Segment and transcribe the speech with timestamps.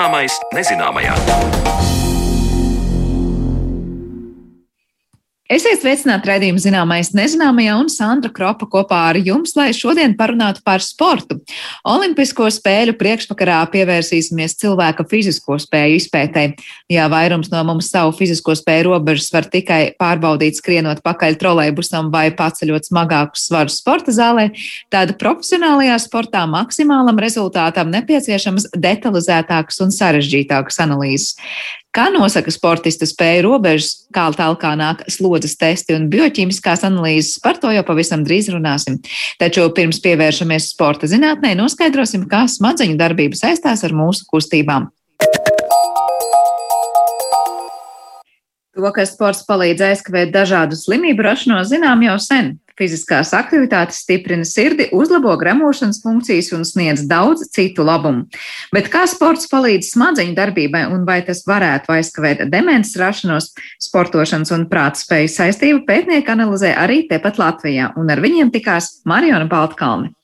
[0.00, 1.99] Zināmais nezināmajā.
[5.60, 10.80] Esiet sveicināti raidījuma zināmais nezināmajā un Sandra Kropa kopā ar jums, lai šodien parunātu par
[10.80, 11.36] sportu.
[11.84, 16.44] Olimpisko spēļu priekšvakarā pievērsīsimies cilvēka fizisko spēju izpētē.
[16.88, 22.30] Ja vairums no mums savu fizisko spēju robežas var tikai pārbaudīt skrienot pakaļ trolejbusam vai
[22.38, 24.48] paceļot smagākus svarus sporta zālē,
[24.88, 31.36] tad profesionālajā sportā maksimālam rezultātam nepieciešamas detalizētākas un sarežģītākas analīzes.
[31.90, 37.72] Kā nosaka sportista spēju robežas, kā tālāk nāk slodzes testi un bioķīmiskās analīzes, par to
[37.74, 39.00] jau pavisam drīz runāsim.
[39.42, 44.86] Taču pirms pievēršamies sporta zinātnē, noskaidrosim, kā smadzeņu darbība saistās ar mūsu kustībām.
[48.78, 52.52] To, ka sports palīdz aizkavēt dažādu slimību rašanos, zinām jau sen.
[52.78, 58.28] Fiziskās aktivitātes stiprina sirdi, uzlabo gremošanas funkcijas un sniedz daudz citu labumu.
[58.72, 63.50] Bet kā sports palīdz smadzeņu darbībai un vai tas varētu aizkavēt demences rašanos,
[63.82, 70.14] sportošanas un prātspēju saistību pētnieki analizē arī tepat Latvijā, un ar viņiem tikās Mariona Baltkalne.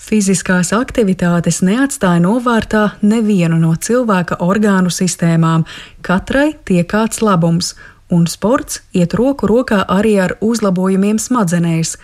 [0.00, 5.66] Fiziskās aktivitātes neatstāja novārtā nevienu no cilvēka orgānu sistēmām.
[6.02, 7.74] Katrai tiek kāds labums,
[8.08, 11.98] un sports iet roku rokā arī ar uzlabojumiem smadzenēs.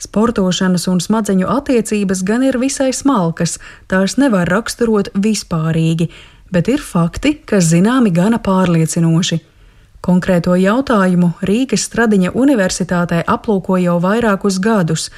[0.00, 6.10] Sportošanas un smadzeņu attiecības gan ir visai smalkas, tās nevar raksturot vispārīgi,
[6.52, 9.40] bet ir fakti, kas zināmi gana pārliecinoši.
[10.04, 15.10] Konkrēto jautājumu Rīgas Stradiņa Universitātē aplūko jau vairākus gadus.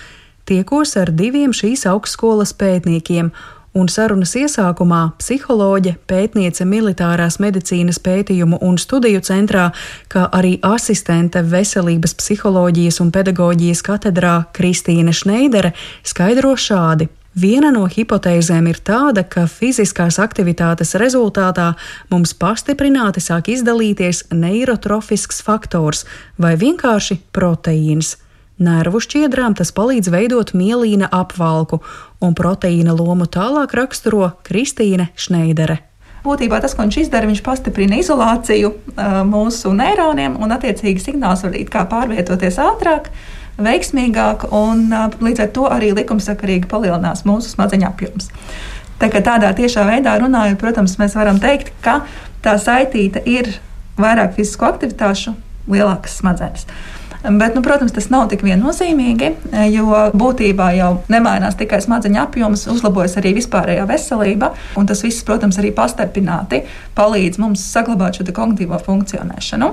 [0.45, 3.31] Tiekos ar diviem šīs augstskolas pētniekiem
[3.79, 9.71] un sarunas iesākumā psiholoģe, pētniece militārās medicīnas pētījumu un studiju centrā,
[10.13, 15.73] kā arī asistente veselības psiholoģijas un pedagoģijas katedrā Kristīne Šneidere
[16.05, 17.09] skaidro šādi.
[17.33, 21.71] Viena no hipotēzēm ir tāda, ka fiziskās aktivitātes rezultātā
[22.11, 26.05] mums pastiprināti sāk izdalīties neirotrofisks faktors
[26.37, 28.19] vai vienkārši proteīns.
[28.63, 31.81] Nervu šķiedrām tas palīdz veidot mielīna apvalku,
[32.23, 35.81] un proteīna lomu tālāk raksturo Kristīne Šneidere.
[36.23, 38.71] Būtībā tas, ko viņš izdara, viņš pastiprina izolāciju
[39.27, 43.11] mūsu neironiem, un attiecīgi signāls var pārvietoties ātrāk,
[43.59, 44.87] veiksmīgāk, un
[45.19, 48.31] līdz ar to arī likumsakarīgi palielinās mūsu smadzeņu apjoms.
[49.03, 52.05] Tā tādā tiešā veidā runājot, protams, mēs varam teikt, ka
[52.45, 53.51] tā saitīta ir
[53.99, 55.35] vairāk fizisko aktivitāšu,
[55.67, 56.69] lielākas smadzenes.
[57.23, 59.29] Bet, nu, protams, tas nav tik viennozīmīgi,
[59.71, 64.51] jo būtībā jau nemainās tikai smadzeņu apjoms, uzlabojas arī vispārējā veselība.
[64.89, 66.65] Tas viss, protams, arī pastarpināti
[66.99, 69.71] palīdz mums saglabāt šo kognitīvo funkcionēšanu.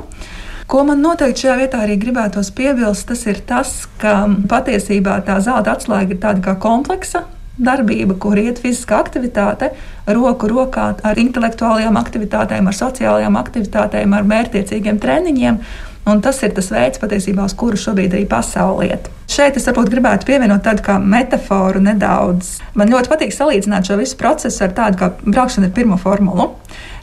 [0.69, 5.73] Ko man noteikti šajā vietā arī gribētos piebilst, tas ir tas, ka patiesībā tā zelta
[5.73, 7.23] atslēga ir tāda kā kompleksa
[7.59, 9.71] darbība, kur iet fiziskā aktivitāte
[10.07, 15.59] roku rokā ar intelektuālajām aktivitātēm, ar sociālajām aktivitātēm, ar mērķtiecīgiem treniņiem.
[16.07, 19.09] Un tas ir tas veids, patiesībā, uz kuru šobrīd arī pasaule iet.
[19.29, 22.55] Šeit es varbūt gribētu pievienot tādu kā metaforu nedaudz.
[22.79, 26.47] Man ļoti patīk salīdzināt šo visu procesu ar tādu kā braukšanu ar pirmo formulu.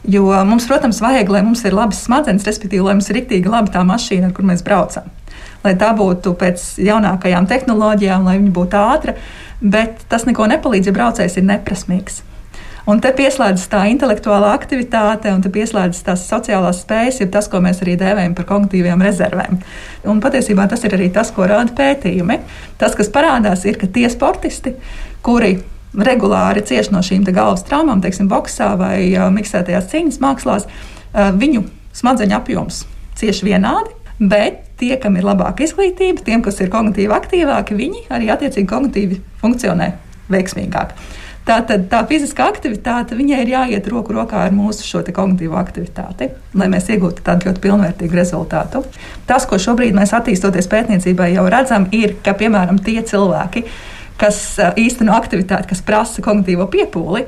[0.07, 3.71] Jo mums, protams, vajag, lai mums ir labas smadzenes, respektīvi, lai mums ir rīktīgi laba
[3.71, 5.07] tā mašīna, ar kur mēs braucam.
[5.63, 9.15] Lai tā būtu pēc jaunākajām tehnoloģijām, lai viņa būtu ātra,
[9.61, 12.21] bet tas neko nepalīdz, ja braucējs ir neprasmīgs.
[12.87, 17.59] Un te pieslēdzas tā intelektuālā aktivitāte, un te pieslēdzas tās sociālās spējas, ir tas, ko
[17.63, 19.57] mēs arī dēvējam par kognitīviem rezervēm.
[20.07, 22.39] Un patiesībā tas ir arī tas, ko rāda pētījumi.
[22.79, 24.77] Tas, kas parādās, ir, ka tie sportisti,
[25.25, 25.57] kuri
[26.07, 31.65] regulāri cieš no šīm galvas traumām, teiksim, boxā vai uh, miksētajās cīņas mākslās, uh, viņu
[31.97, 32.85] smadzeņu apjoms
[33.19, 33.95] cieši vienādi.
[34.17, 39.19] Bet tie, kam ir labāka izglītība, tiem, kas ir kognitīvi aktīvāki, viņi arī attiecīgi kognitīvi
[39.43, 39.91] funkcionē
[40.31, 40.95] veiksmīgāk.
[41.47, 46.27] Tātad tā fiziskā aktivitāte viņai ir jāiet roku rokā ar mūsu šo kognitīvo aktivitāti,
[46.59, 48.83] lai mēs iegūtu tādu ļoti pilnvērtīgu rezultātu.
[49.29, 53.63] Tas, ko šobrīd mēs attīstoties pētniecībai jau redzam, ir, ka piemēram tie cilvēki,
[54.19, 54.41] kas
[54.75, 57.23] īsteno aktivitāti, kas prasa kognitīvo piepūli,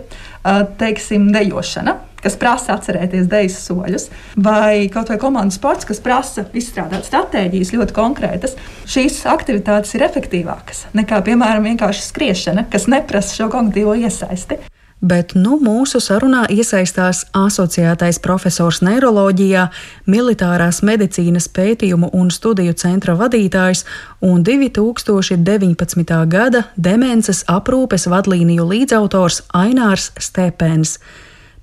[0.82, 7.08] teiksim, dejošana kas prasa atcerēties dejas soļus, vai kaut vai komandas sports, kas prasa izstrādāt
[7.10, 8.58] stratēģijas ļoti konkrētas,
[8.90, 14.60] šīs aktivitātes ir efektīvākas nekā, piemēram, vienkārši skriešana, kas neprasa šo kognitīvo iesaisti.
[15.00, 19.70] Bet nu mūsu sarunā iesaistās asociētais profesors neiroloģijā,
[20.12, 23.86] militārās medicīnas pētījumu un studiju centra vadītājs
[24.28, 26.20] un 2019.
[26.28, 30.98] gada demences aprūpes vadlīniju līdzautors Ainārs Stepens.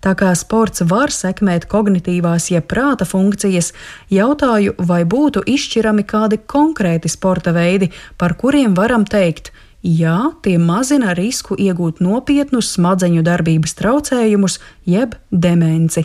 [0.04, 3.72] Tā kā sports var sekmēt kognitīvās, jeb prāta funkcijas,
[4.12, 9.52] jautāju, vai būtu izšķirami kādi konkrēti sporta veidi, par kuriem varam teikt,
[9.86, 14.56] Jā, tie mazina risku iegūt nopietnus smadzeņu darbības traucējumus
[14.88, 16.02] jeb demenci.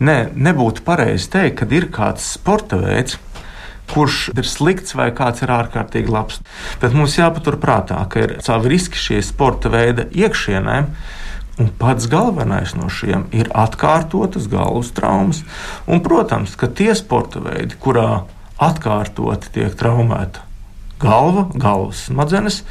[0.00, 3.18] Nē, nebūtu pareizi teikt, ka ir kāds sporta veids,
[3.92, 6.40] kurš ir slikts vai kāds ir ārkārtīgi labs.
[6.80, 10.78] Bet mums jāpaturprātā, ka ir savi riski šie sporta veida iekšienē.
[11.58, 15.42] Un pats galvenais no šiem ir atkārtotas galvas traumas.
[15.90, 18.24] Un, protams, ka tie sporta veidi, kurā
[18.62, 20.44] atkārtoti tiek traumēta
[21.02, 22.62] galva, galvas smadzenes,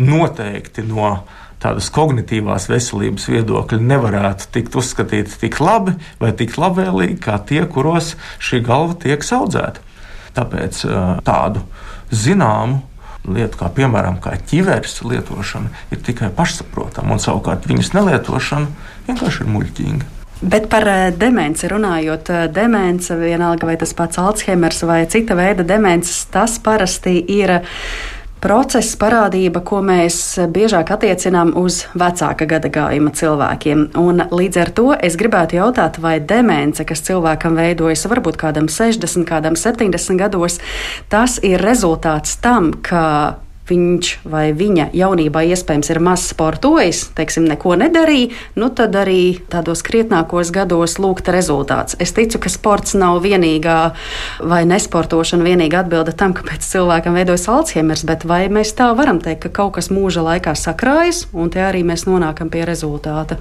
[0.00, 1.18] noteikti no
[1.64, 8.14] tādas kognitīvās veselības viedokļa nevarētu tikt uzskatīti tik labi vai tik labvēlīgi kā tie, kuros
[8.42, 9.84] šī galva tiek audzēta.
[10.34, 10.82] Tāpēc
[11.24, 11.62] tādu
[12.12, 12.82] zināmu
[13.28, 19.54] lietu, kā piemēram kā ķiveres lietošana, ir tikai pašsaprotama, un savukārt viņas nelietošana vienkārši ir
[19.54, 20.10] muļķīga.
[20.44, 20.84] Bet par
[21.16, 27.60] demenci runājot, demence, vienalga vai tas pats Alzheimers vai cita veida demences, tas parasti ir
[28.44, 30.18] process, parādība, ko mēs
[30.52, 33.86] biežāk attiecinām uz vecāka gadagājuma cilvēkiem.
[34.00, 39.24] Un līdz ar to es gribētu jautāt, vai demence, kas cilvēkam veidojas varbūt kādam 60,
[39.28, 40.60] kādam 70 gados,
[41.08, 47.76] tas ir rezultāts tam, ka viņš vai viņa jaunībā iespējams ir maz sportojis, teiksim, neko
[47.80, 51.96] nedarīja, nu tad arī tādos krietnākos gados lūgta rezultāts.
[52.02, 53.78] Es ticu, ka sports nav vienīgā
[54.44, 59.46] vai nesportošana vienīgā atbilde tam, kāpēc cilvēkam veidojas Alzheimers, bet vai mēs tā varam teikt,
[59.46, 63.40] ka kaut kas mūža laikā sakrājas un te arī mēs nonākam pie rezultāta.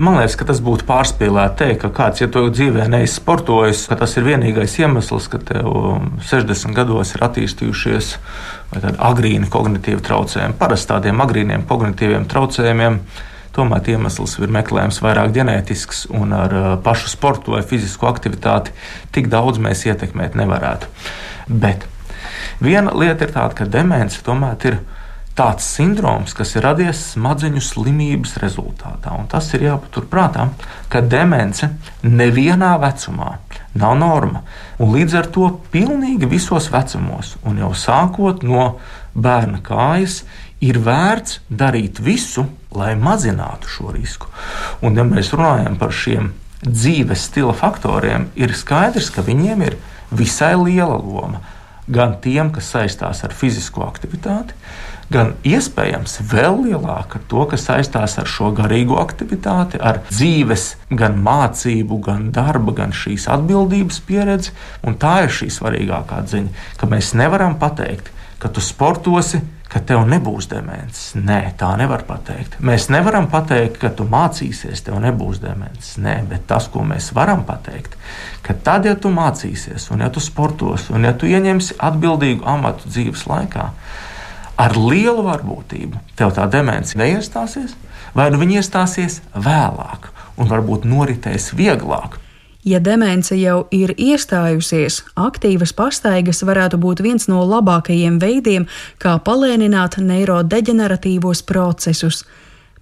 [0.00, 4.14] Man liekas, ka tas būtu pārspīlēti teikt, ka kāds, ja to dzīvē neizsportojas, ka tas
[4.16, 5.66] ir vienīgais iemesls, ka tev
[6.30, 8.12] 60 gados ir attīstījušies
[8.78, 10.56] agrīni kognitīvi traucējumi.
[10.58, 13.00] Parasti tādiem agrīniem kognitīviem traucējumiem.
[13.50, 16.52] Tomēr iemesls ir meklējams vairāk ģenētisks, un ar
[16.84, 18.70] pašu sportu vai fizisko aktivitāti
[19.10, 20.86] tik daudz mēs ietekmēt nevarētu.
[21.50, 21.88] Bet
[22.62, 24.78] viena lieta ir tāda, ka demence tomēr ir
[25.40, 29.14] tāds sindroms, kas ir radies smadzeņu slimības rezultātā.
[29.16, 30.50] Un tas ir jāpaturprātā,
[30.92, 31.70] ka demence
[32.04, 33.38] nevienā vecumā
[33.80, 34.42] nav norma.
[34.82, 38.66] Un līdz ar to pilnīgi visos vecumos, un jau sākot no
[39.14, 40.24] bērna kājas,
[40.60, 42.44] ir vērts darīt visu,
[42.76, 44.28] lai mazinātu šo risku.
[44.84, 46.34] Un, ja mēs runājam par šiem
[46.66, 49.80] dzīves stila faktoriem, ir skaidrs, ka viņiem ir
[50.12, 51.40] visai liela loma.
[51.90, 54.54] Gan tiem, kas saistās ar fizisko aktivitāti,
[55.10, 62.00] gan iespējams vēl lielāka to, kas saistās ar šo garīgo aktivitāti, ar dzīves, gan mācību,
[62.06, 64.54] gan darba, gan šīs atbildības pieredzi.
[64.86, 70.02] Un tā ir šī svarīgākā ziņa, ka mēs nevaram pateikt, ka tu sportosi, ka tev
[70.10, 71.18] nebūs demence.
[71.18, 72.56] Nē, tā nevar pateikt.
[72.64, 75.94] Mēs nevaram pateikt, ka tu mācīsies, tev nebūs demence.
[76.02, 77.94] Nē, bet tas, ko mēs varam pateikt,
[78.46, 82.90] ka tad, ja tu mācīsies, un ja tu sportosi, un ja tu ieņemsi atbildīgu amatu
[82.90, 83.68] dzīves laikā,
[84.60, 87.76] ar lielu varbūtību tev tā demence neiestāsies,
[88.14, 90.10] vai nu viņa iestāsies vēlāk
[90.40, 92.18] un varbūt noritēs vieglāk.
[92.64, 98.66] Ja demence jau ir iestājusies, aktīvas pastaigas varētu būt viens no labākajiem veidiem,
[99.00, 102.26] kā palēnināt neirodeģeneratīvos procesus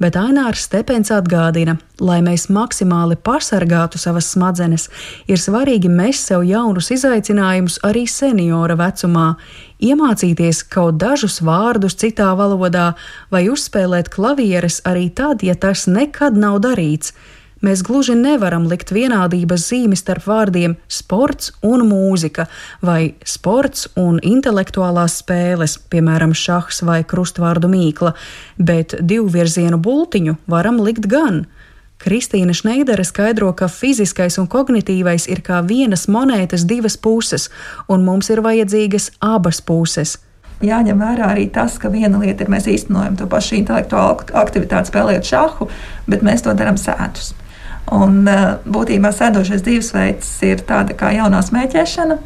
[0.03, 4.89] bet Ainārs Stepens atgādina, lai mēs maksimāli pasargātu savas smadzenes,
[5.27, 9.33] ir svarīgi mest sev jaunus izaicinājumus arī seniora vecumā,
[9.83, 12.93] iemācīties kaut dažus vārdus citā valodā
[13.33, 17.14] vai uzspēlēt klavieres arī tad, ja tas nekad nav darīts.
[17.65, 22.47] Mēs gluži nevaram likt vienādības zīmi starp vārdiem sports un mūzika,
[22.87, 28.12] vai sports un intelektuālās spēles, piemēram, šahs vai krustvārdu mīkla,
[28.59, 31.47] bet divu virzienu bultiņu varam likt gan.
[31.99, 37.50] Kristīna Šneidere skaidro, ka fiziskais un kognitīvais ir kā vienas monētas divas puses,
[37.91, 40.15] un mums ir vajadzīgas abas puses
[40.65, 45.31] jāņem vērā arī tas, ka viena lieta ir mēs īstenojam to pašu intelektuālu aktivitāti, spēlējot
[45.31, 45.69] šahu,
[46.11, 47.35] bet mēs to darām sēdus.
[47.95, 52.18] Un, eh, būtībā sēdošais dzīvesveids ir tāda kā jaunā smēķēšana.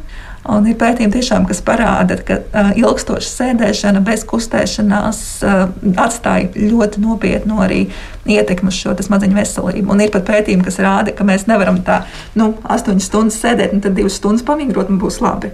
[0.43, 5.61] Un ir pētījumi, tiešām, kas parāda, ka uh, ilgstoša sēdēšana bez kustēšanās uh,
[6.03, 7.85] atstāja ļoti nopietnu arī
[8.27, 9.93] ietekmi uz šo smadzeņu veselību.
[9.95, 12.01] Un ir pat pētījumi, kas rāda, ka mēs nevaram tā
[12.35, 15.53] nu, 8 stundas sēdēt, un tad 2 stundas pamigrot, un būs labi.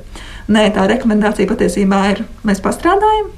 [0.49, 3.29] Nē, tā rekomendācija patiesībā ir, mēs pastrādājam,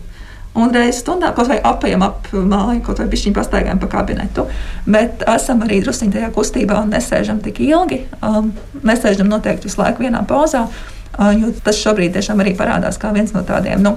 [0.60, 4.48] Un reizes stundā kaut vai apējam ap māju, kaut vai pišķiņu pastaigājam pa kabinetu.
[4.84, 8.02] Bet esam arī druskuļi tajā kustībā un nesēžam tik ilgi.
[8.20, 8.52] Um,
[8.84, 13.32] nesēžam noteikti visu laiku vienā pozā, uh, jo tas šobrīd tiešām arī parādās kā viens
[13.32, 13.96] no tādiem nu,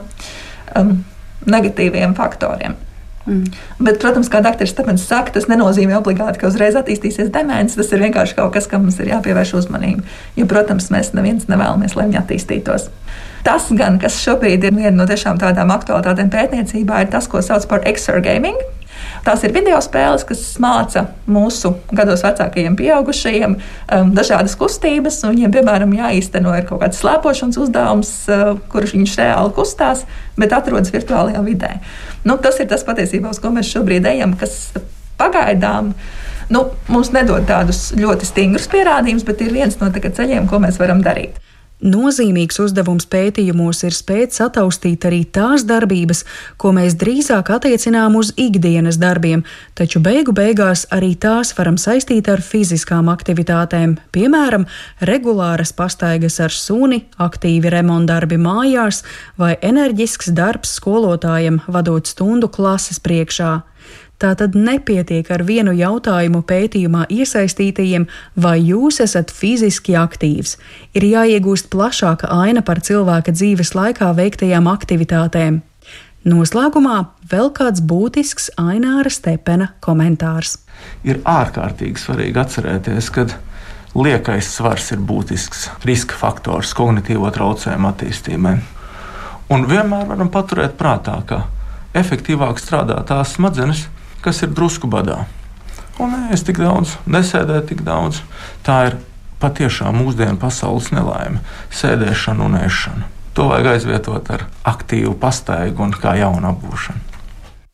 [0.79, 0.97] um,
[1.51, 2.79] negatīviem faktoriem.
[3.27, 3.45] Mm.
[3.81, 4.69] Bet, protams, kā dr.
[4.69, 7.79] Stepens saka, tas nenozīmē obligāti, ka uzreiz attīstīsies demence.
[7.79, 10.05] Tas ir vienkārši kaut kas, kam mums ir jāpievērš uzmanība.
[10.37, 12.91] Jo, protams, mēs neviens nevēlamies, lai viņi attīstītos.
[13.45, 17.67] Tas, gan, kas šobrīd ir viena no tiešām tādām aktualitātēm pētniecībā, ir tas, ko sauc
[17.69, 18.57] par exergaming.
[19.25, 25.23] Tās ir video spēles, kas māca mūsu gados vecākajiem pieaugušajiem um, dažādas kustības.
[25.29, 30.05] Viņiem, piemēram, jāīsteno kaut kāds slēpošanas uzdevums, uh, kurš viņš reāli kustās,
[30.41, 31.73] bet atrodas virtuālajā vidē.
[32.25, 34.73] Nu, tas ir tas patiesībā, uz ko mēs šobrīd ejam, kas
[35.21, 35.95] pagaidām.
[36.53, 41.01] Nu, mums nedod tādus ļoti stingrus pierādījumus, bet ir viens no ceļiem, ko mēs varam
[41.05, 41.41] darīt.
[41.83, 46.23] Nozīmīgs uzdevums pētījumos ir spēt sataustīt arī tās darbības,
[46.57, 49.43] ko mēs drīzāk attiecinām uz ikdienas darbiem,
[49.75, 54.69] taču beigu beigās arī tās varam saistīt ar fiziskām aktivitātēm, piemēram,
[55.03, 59.03] regulāras pastaigas ar suni, aktīvi remontdarbi mājās
[59.37, 63.65] vai enerģisks darbs skolotājiem vadot stundu klases priekšā.
[64.23, 68.07] Tātad nepietiek ar vienu jautājumu pētījumā iesaistītajiem,
[68.39, 70.55] vai jūs esat fiziski aktīvs.
[70.95, 75.63] Ir jāiegūst plašāka aina par cilvēka dzīves laikā veiktajām aktivitātēm.
[76.25, 80.57] Noslēgumā vēl kāds būtisks Aināra Stepena komentārs.
[81.05, 83.27] Ir ārkārtīgi svarīgi atcerēties, ka
[83.99, 88.55] liekais svars ir būtisks riska faktors kognitīvo traucējumu attīstībai.
[89.53, 91.43] Un vienmēr varam paturēt prātā, ka
[91.99, 93.85] efektīvāk strādā tās smadzenes,
[94.25, 95.25] kas ir drusku badā.
[96.03, 98.23] Un es tik daudz nesēdēju, tik daudz.
[98.67, 98.99] Tā ir
[99.43, 101.43] patiešām mūsdienu pasaules nelaime-
[101.81, 103.11] sēdēšana un ēšana.
[103.35, 107.15] To vajag aizvietot ar aktīvu pastaigu un kā jaunu apgūšanu.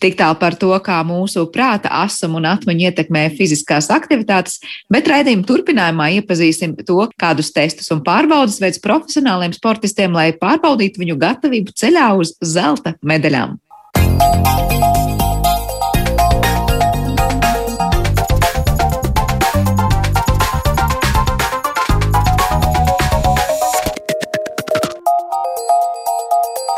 [0.00, 4.56] Tik tālu par to, kā mūsu prāta asumu un atmiņu ietekmē fiziskās aktivitātes,
[4.88, 11.18] bet raidījuma turpinājumā iepazīsim to, kādus testus un pārbaudas veids profesionāliem sportistiem, lai pārbaudītu viņu
[11.20, 13.58] gatavību ceļā uz zelta medaļām.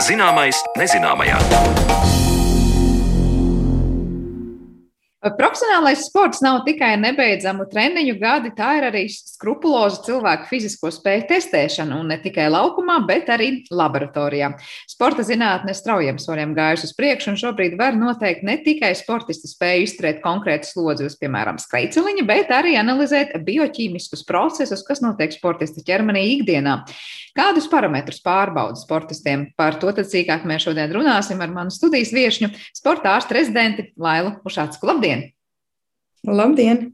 [0.02, 2.01] Zināmais nezināmajā.
[5.22, 11.94] Profesionālais sports nav tikai nebeidzamu treniņu gadi, tā ir arī skrupuloza cilvēku fizisko spēju testēšana,
[12.02, 14.48] un ne tikai laukumā, bet arī laboratorijā.
[14.90, 19.86] Sporta zinātne straujiem soļiem gājusi uz priekšu, un šobrīd var noteikt ne tikai sportista spēju
[19.86, 26.24] izturēt konkrētu slodzi uz, piemēram, skrejceliņa, bet arī analizēt bioķīmiskus procesus, kas notiek sportista ķermenī
[26.40, 26.80] ikdienā.
[27.38, 29.46] Kādus parametrus pārbauda sportistiem?
[29.56, 34.90] Par to sīkāk mēs šodien runāsim ar manu studijas viesņu, sporta ārstu rezidenti Lailu Ušātsku.
[34.90, 35.11] Labdien!
[36.28, 36.92] Labdien!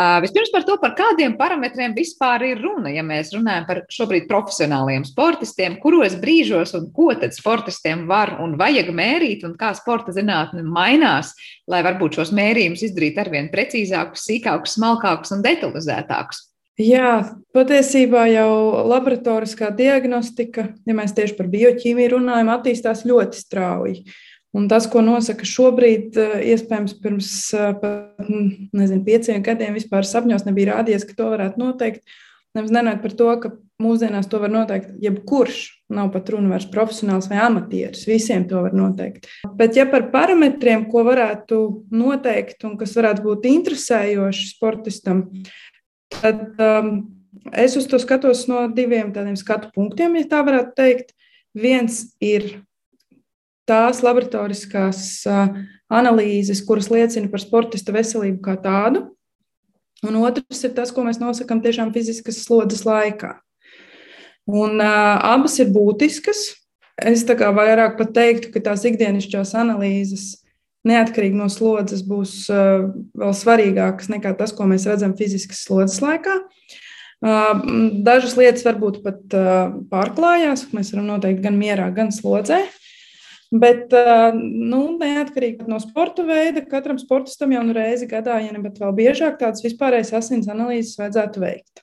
[0.00, 4.28] Uh, vispirms par to, par kādiem parametriem vispār ir runa, ja mēs runājam par šobrīd
[4.30, 10.14] profesionāliem sportistiem, kuros brīžos un ko tad sportistiem var un vajag mērīt, un kā sporta
[10.16, 11.34] zinātne mainās,
[11.68, 16.46] lai varbūt šos mērījumus izdarītu arvien precīzākus, sīkākus, smalkākus un detalizētākus.
[16.80, 18.52] Jā, patiesībā jau
[18.88, 24.04] laboratoriskā diagnostika, ja mēs tieši par bioķīmiju runājam, attīstās ļoti strauji.
[24.56, 28.26] Un tas, ko nosaka šobrīd, eh, iespējams, pirms eh, pat,
[28.74, 32.02] nezinu, pieciem gadiem vispār sapņos nebija rādījies, ka to varētu noteikt.
[32.58, 35.60] Nemaz nenāk par to, ka mūsdienās to var noteikt jebkurš.
[35.94, 38.02] Nav pat runa vairs profesionāls vai amatieris.
[38.10, 39.28] Visiem to var noteikt.
[39.54, 41.60] Bet, ja par parametriem, ko varētu
[41.94, 45.28] noteikt un kas varētu būt interesējoši sportistam,
[46.10, 46.90] Tad um,
[47.54, 51.14] es uz to skatos no diviem tādiem skatu punktiem, ja tā varētu teikt.
[51.54, 52.60] Viens ir
[53.70, 55.22] tās laboratoriskās
[55.90, 59.06] analīzes, kuras liecina par sportista veselību kā tādu,
[60.06, 63.36] un otrs ir tas, ko mēs nosakām tiešām fiziskas slodzes laikā.
[64.50, 66.56] Un, uh, abas ir būtiskas.
[67.00, 70.42] Es tā kā vairāk pat teiktu, ka tās ikdienišķās analīzes
[70.88, 76.40] neatkarīgi no slodzes būs uh, vēl svarīgākas nekā tas, ko mēs redzam fiziskas slodzes laikā.
[77.20, 77.62] Uh,
[78.04, 79.38] dažas lietas varbūt pat
[79.92, 80.70] pārklājās.
[80.76, 82.62] Mēs varam noteikt gan mierā, gan slodzē.
[83.50, 83.90] Bet
[84.38, 89.40] nu, neatkarīgi no sporta veida, katram sportistam jau nu reizi gadā, ja ne vēl biežāk,
[89.40, 91.82] tādas vispārējas asins analīzes vajadzētu veikt.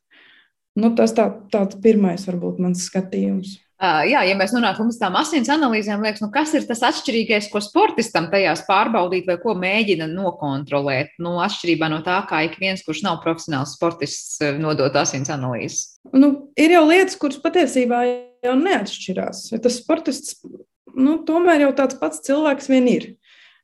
[0.78, 3.58] Nu, tas tā, tāds pirmais varbūt mans skatījums.
[3.78, 7.50] Uh, jā, ja mēs nonākam līdz tām asins analīzēm, liekas, nu, kas ir tas atšķirīgais,
[7.52, 11.12] ko sportistam tajās pārbaudīt vai ko mēģina nokontrolēt?
[11.22, 16.00] Nu, atšķirībā no tā, kā ik viens, kurš nav profesionāls sportists, nodot asins analīzes.
[16.10, 18.02] Nu, ir jau lietas, kuras patiesībā
[18.48, 19.44] jau neatšķirās.
[19.54, 20.40] Ja tas sportists
[20.98, 23.10] nu, tomēr jau tāds pats cilvēks vien ir.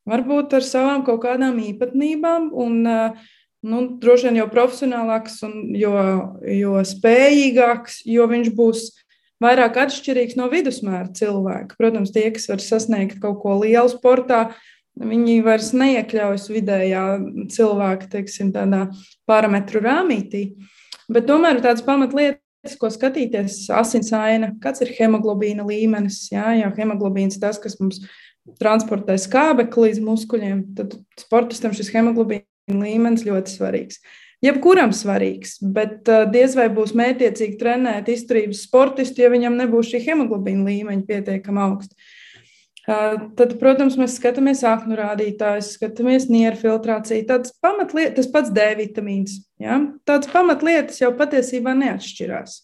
[0.09, 2.51] Varbūt ar savām kaut kādām īpatnībām.
[2.53, 2.83] Un,
[3.63, 5.93] Nu, droši vien jau profesionālāks, un jo,
[6.51, 8.81] jo spējīgāks, jo viņš būs
[9.39, 11.77] vairāk atšķirīgs no vidusmēra cilvēka.
[11.79, 14.49] Protams, tie, kas var sasniegt kaut ko lielu sportā,
[14.93, 17.03] Viņi vairs neiekļaujas vidējā
[17.49, 18.51] cilvēka teiksim,
[19.25, 20.43] parametru rāmītī.
[21.09, 22.42] Bet tomēr tādas pamatlietas,
[22.79, 26.29] ko skatīties, asinsaina, kāds ir hemoglobīna līmenis.
[26.31, 27.99] Jā, jā hemoglobīns tas, kas mums
[28.59, 33.99] transportē skābekli līdz muskuļiem, tad sportistam šis hemoglobīna līmenis ļoti svarīgs.
[34.43, 40.01] Jebkuram svarīgs, bet uh, diez vai būs mētiecīgi trenēt izturības sportistu, ja viņam nebūs šī
[40.09, 41.95] hemoglobīna līmeņa pietiekami augsta.
[42.83, 47.23] Tad, protams, mēs skatāmies aknu rādītājus, skatāmies nieru filtrāciju.
[47.29, 49.37] Tāds pamatlietas, tas pats D vitamīns.
[49.61, 49.79] Ja?
[50.03, 52.57] Tādas pamatlietas jau patiesībā neatšķirās.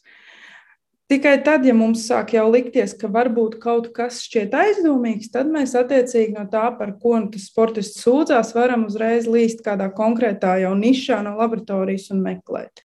[1.10, 5.72] Tikai tad, ja mums sāk jau likties, ka varbūt kaut kas šķiet aizdomīgs, tad mēs
[5.80, 11.24] attiecīgi no tā, par ko tas sportists sūdzās, varam uzreiz līst kādā konkrētā jau nišā
[11.26, 12.84] no laboratorijas un meklēt.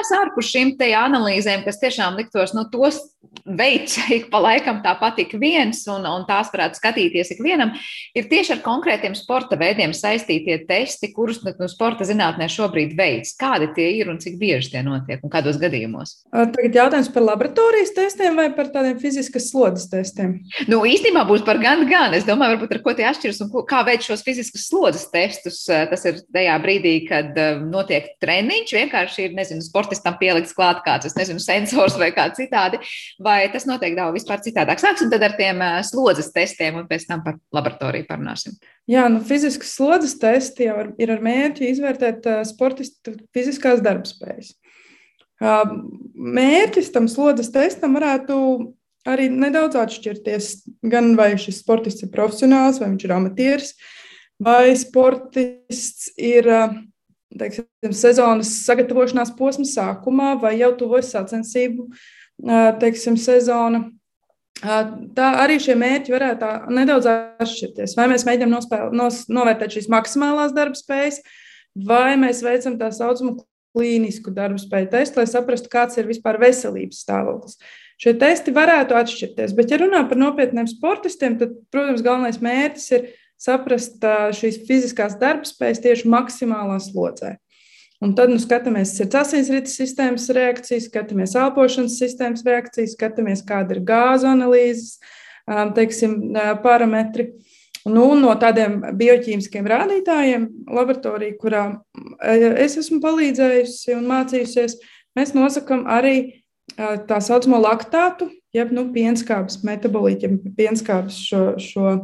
[0.00, 3.02] Kas ārpus šīm analīzēm, kas tiešām liktos, nu, tos
[3.44, 7.74] veids ik pa laikam tāpat ik viens, un, un tās varētu skatīties ik vienam,
[8.16, 13.34] ir tieši ar konkrētiem sporta veidiem saistītie testi, kurus nu, sporta zinātnē šobrīd veids.
[13.40, 16.16] Kādi tie ir un cik bieži tie notiek un kādos gadījumos?
[16.32, 20.38] Tagad jautājums par laboratorijas testiem vai par tādiem fiziskas slodzes testiem?
[20.70, 22.16] Nu, īstenībā būs par gan, gan.
[22.16, 25.62] Es domāju, varbūt ar ko tie atšķiras un kā veids šos fiziskas slodzes testus.
[25.68, 27.36] Tas ir tajā brīdī, kad
[27.68, 32.78] notiek treniņš, vienkārši ir, nezinu, sportistam pielikts klāt kāds, es nezinu, sensors vai kā citādi
[33.22, 34.80] vai tas notiek daudz vispār citādāk.
[34.80, 38.56] Sāksim tad ar tiem slodzes testiem, un pēc tam par laboratoriju parunāsim.
[38.90, 44.54] Jā, nu, fiziskas slodzes testi jau ir ar mērķi izvērtēt sportistu fiziskās darbspējas.
[45.40, 48.36] Mērķis tam slodzes testam varētu
[49.08, 50.52] arī nedaudz atšķirties.
[50.92, 53.74] Gan vai šis sportists ir profesionāls, vai viņš ir amatieris,
[54.40, 56.48] vai sportists ir
[57.38, 61.90] teiksim, sezonas sagatavošanās posma sākumā, vai jau tuvojas sacensību
[62.80, 63.84] teiksim, sezona.
[64.60, 67.94] Tā arī šie mērķi varētu nedaudz atšķirties.
[67.96, 71.22] Vai mēs mēģinām nospēl, nos, novērtēt šīs maksimālās darba spējas,
[71.76, 73.38] vai mēs veicam tā saucamo
[73.76, 77.56] klīnisku darbu spēju testu, lai saprastu, kāds ir vispār veselības stāvoklis.
[78.00, 83.08] Šie testi varētu atšķirties, bet, ja runā par nopietniem sportistiem, tad, protams, galvenais mērķis ir
[83.40, 84.02] saprast
[84.36, 87.36] šīs fiziskās darbspējas tieši maksimālā slodzē.
[88.00, 93.82] Un tad nu, skatāmies sirds asinsrites sistēmas reakcijas, skatāmies elpošanas sistēmas reakcijas, skatāmies, kāda ir
[93.84, 94.96] gāzu analīzes
[95.76, 96.16] teiksim,
[96.64, 97.30] parametri.
[97.88, 101.62] Nu, no tādiem bioķīmiskiem rādītājiem, laboratorija, kurā
[102.60, 104.76] es esmu palīdzējusi un mācījusies,
[105.16, 106.16] mēs nosakām arī
[106.76, 111.96] tā saucamo laktātu, jeb nu, pienskābes metabolītu, jeb pienskābes šo, šo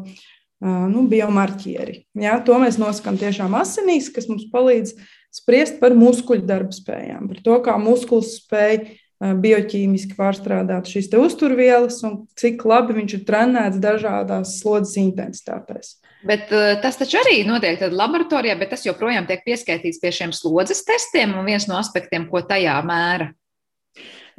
[0.64, 2.01] nu, biomarķieri.
[2.16, 4.95] Ja, to mēs nosakām tiešām asinīs, kas mums palīdz
[5.35, 8.81] spriest par muskuļu darbspējām, par to, kā muskulis spēj
[9.16, 15.97] bioķīmiski pārstrādāt šīs uzturvielas un cik labi viņš ir trenēts dažādās slodzes intensitātēs.
[16.27, 16.51] Bet
[16.83, 21.49] tas taču arī notiek laboratorijā, bet tas joprojām tiek pieskaitīts pie šiem slodzes testiem un
[21.49, 23.31] viens no aspektiem, ko tajā mēra.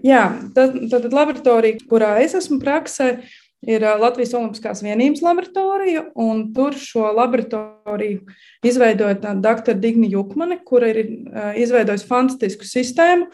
[0.06, 6.48] Jā, tad, tad laboratorija, kurā es esmu praksē, uh, ir Latvijas Olimpiskās vienības laboratorija, un
[6.56, 8.24] tur šo laboratoriju
[8.67, 9.78] izveidoja dr.
[9.82, 11.02] Digna Jukmane, kura ir
[11.58, 13.30] izveidojusi fantastisku sistēmu,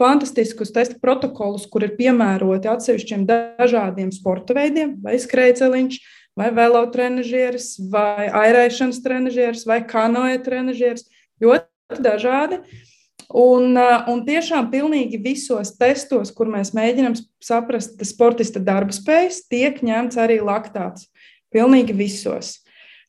[0.00, 6.00] fantastiskus testa protokolus, kur ir piemēroti atsevišķiem dažādiem sporta veidiem, vai skrejceliņš,
[6.34, 11.06] vai velotrenažieris, vai airēšanas trenažieris, vai kanoja trenažieris.
[11.42, 12.58] Ļoti dažādi.
[12.58, 12.93] Uh,
[13.30, 20.40] un tiešām pilnīgi visos testos, kur mēs mēģinām saprast sportista darba spējas, tiek ņemts arī
[20.44, 21.08] laktāts.
[21.54, 22.56] Pilnīgi visos.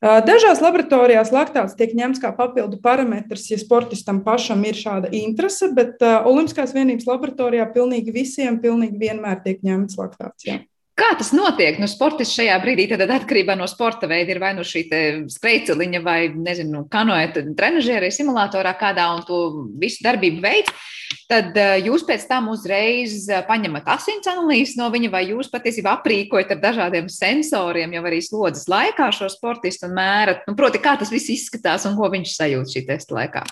[0.05, 5.71] Uh, dažās laboratorijās laktāts tiek ņemts kā papildu parametrs, ja sportistam pašam ir šāda interese,
[5.73, 10.45] bet uh, Olimpiskās vienības laboratorijā pilnīgi visiem pilnīgi vienmēr tiek ņemts laktāts.
[10.45, 10.59] Jā.
[10.95, 11.75] Kā tas notiek?
[11.81, 14.85] Nu, sportists šajā brīdī tad atkarībā no sporta veida ir vai nu šī
[15.33, 19.39] skrejceliņa vai, nezinu, kanoja trenažierī, simulatorā kādā un to
[19.81, 20.71] visu darbību veids.
[21.29, 25.97] Tad uh, jūs pēc tam uzreiz uh, paņemat asins analīzes no viņa, vai jūs patiesībā
[25.99, 30.47] aprīkojat ar dažādiem sensoriem jau arī slodzes laikā šo sportistu un mērat.
[30.47, 33.43] Nu, proti, kā tas viss izskatās un ko viņš sajūt šī testa laikā?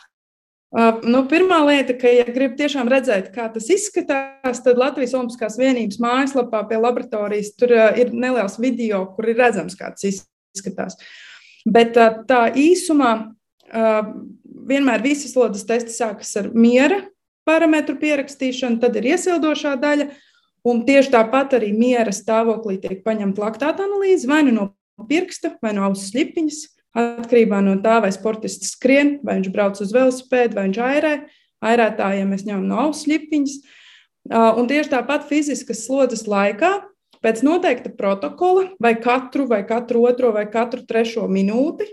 [0.74, 6.00] Nu, pirmā lieta, ka, ja grib tiešām redzēt, kā tas izskatās, tad Latvijas Olimpiskās vienības
[6.02, 10.98] mājaslapā pie laboratorijas tur ir neliels video, kur ir redzams, kā tas izskatās.
[11.70, 11.94] Bet
[12.26, 13.14] tā īsumā
[14.74, 17.04] vienmēr visas slodzes testi sākas ar miera
[17.46, 20.10] parametru pierakstīšanu, tad ir iesildošā daļa,
[20.66, 24.70] un tieši tāpat arī miera stāvoklī tiek paņemta laktāta analīze vai nu no
[25.10, 26.62] pirksta vai no auss slipiņas
[26.94, 31.14] Atkarībā no tā, vai sportists skrien, vai viņš brauc uz velosipēdu, vai viņš airē.
[31.64, 33.56] Airētājiem mēs ņemam no auss ļipiņas.
[34.60, 36.76] Un tieši tāpat fiziskas slodzes laikā
[37.24, 41.88] pēc noteikta protokola vai katru, vai katru otro, vai katru trešo minūti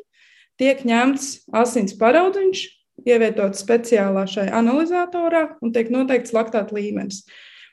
[0.61, 2.65] tiek ņemts asins paraudziņš,
[3.09, 7.25] ievietots speciālā šai analizatorā un tiek noteikts laktāta līmenis.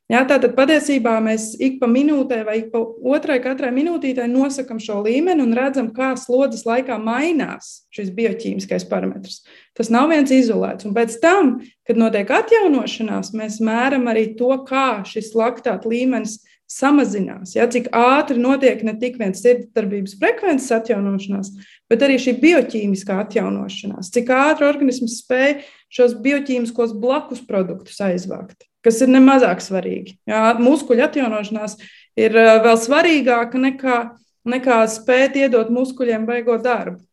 [0.07, 2.79] Jā, tātad patiesībā mēs ik pa minūtē vai ik pa
[3.11, 9.41] otrai katrai minūtītē nosakām šo līmeni un redzam, kā slodzes laikā mainās šis bioķīmiskais parametrs.
[9.75, 10.87] Tas nav viens izolēts.
[10.87, 16.37] Un pēc tam, kad notiek atjaunošanās, mēs mēram arī to, kā šis laktāta līmenis
[16.71, 17.57] samazinās.
[17.57, 21.51] Ja, cik ātri notiek ne tikai sirdsdarbības frekvences atjaunošanās,
[21.91, 24.13] bet arī šī bioķīmiskā atjaunošanās.
[24.15, 30.17] Cik ātri organisms spēj šos bioķīmiskos blakus produktus aizvākt kas ir nemazāk svarīgi.
[30.29, 31.77] Jā, muskuļu atjaunošanās
[32.17, 33.99] ir vēl svarīgāka nekā,
[34.47, 37.03] nekā spēt iedot muskuļiem beigot darbu.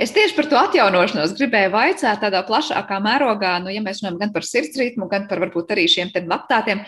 [0.00, 4.32] Es tieši par to atjaunošanos gribēju vaicāt tādā plašākā mērogā, nu, ja mēs runājam gan
[4.34, 6.82] par sirdsritmu, gan par varbūt arī šiem laktātiem.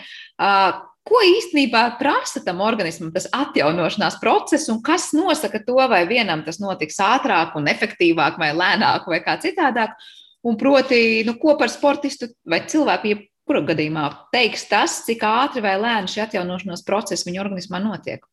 [1.05, 6.57] Ko īstenībā prasa tam organismam tas atjaunošanās process, un kas nosaka to, vai vienam tas
[6.61, 9.97] notiks ātrāk, un efektīvāk, vai lēnāk, vai kā citādāk?
[10.45, 15.75] Un proti, nu, ko par sportistu vai cilvēku, Kura gadījumā teiks tas, cik ātri vai
[15.77, 18.25] lēni šī atjaunošanās procesa viņa organismā notiek?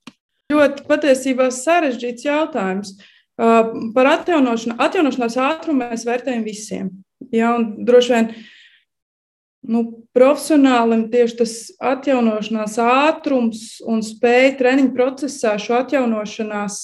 [0.53, 2.95] Ļoti patiesībā sarežģīts jautājums.
[3.41, 6.91] Uh, par atjaunošanu, atjaunošanās ātrumu mēs vērtējam visiem.
[7.33, 8.33] Ja, droši vien
[9.73, 9.85] nu,
[10.17, 11.55] profesionālim tieši tas
[11.93, 16.81] atjaunošanās ātrums un spēja treniņu procesā šo atjaunošanās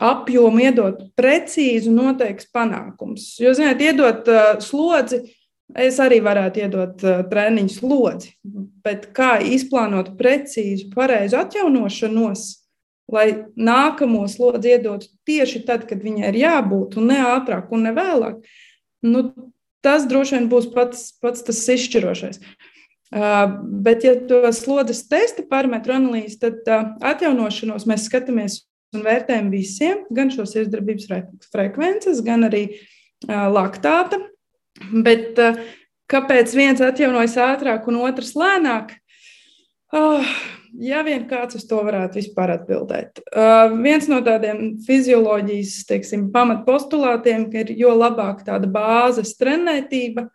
[0.00, 3.34] apjomu iedot precīzu noteikts panākums.
[3.40, 5.20] Jo, ziniet, iedot uh, slodzi
[5.78, 8.34] Es arī varētu iedot uh, treniņu slodzi,
[8.84, 12.42] bet kā izplānot precīzu, pareizu atjaunošanos,
[13.12, 17.92] lai nākamo slodzi iedotu tieši tad, kad viņai ir jābūt, un ne ātrāk, un ne
[17.96, 18.42] vēlāk,
[19.08, 19.24] nu,
[19.84, 22.42] tas droši vien būs pats, pats tas izšķirošais.
[23.12, 28.62] Uh, bet, ja to slodzes testa parametru analīzi, tad uh, atjaunošanos mēs skatāmies
[28.96, 31.08] un vērtējam visiem, gan šos izdarbības
[31.52, 34.20] frekvences, gan arī uh, laktāta
[34.90, 35.60] Bet uh,
[36.12, 38.96] kāpēc viens atjaunojas ātrāk un otrs lēnāk?
[39.92, 40.24] Oh,
[40.80, 43.20] ja vien kāds uz to varētu vispār atbildēt.
[43.28, 50.28] Uh, viens no tādiem fizioloģijas teiksim, pamatpostulātiem ir, jo labāk tāda bāzes trenētība,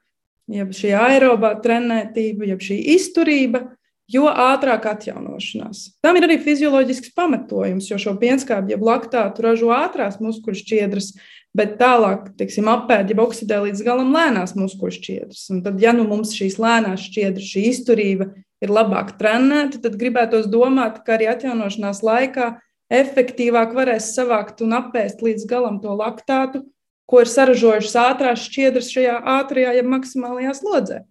[0.47, 3.65] jeb šī aerobā trenētība, jeb šī izturība,
[4.07, 5.81] jo ātrāk atjaunošanās.
[6.05, 11.11] Tam ir arī fizioloģisks pamatojums, jo šo pienskābju, jeb laktātu ražo ātrās muskuļu šķiedras,
[11.57, 15.47] bet tālāk, teiksim, apēd, ja oksidē līdz galam lēnās muskuļu šķiedras.
[15.53, 18.29] Un tad, ja nu mums šīs lēnās šķiedras, šī izturība
[18.63, 22.51] ir labāk trenēta, tad gribētos domāt, ka arī atjaunošanās laikā
[22.93, 26.63] efektīvāk varēs savākt un apēst līdz galam to laktātu,
[27.07, 31.01] ko ir saražojušas ātrās šķiedras šajā ātrajā, ja maksimālajā slodzē.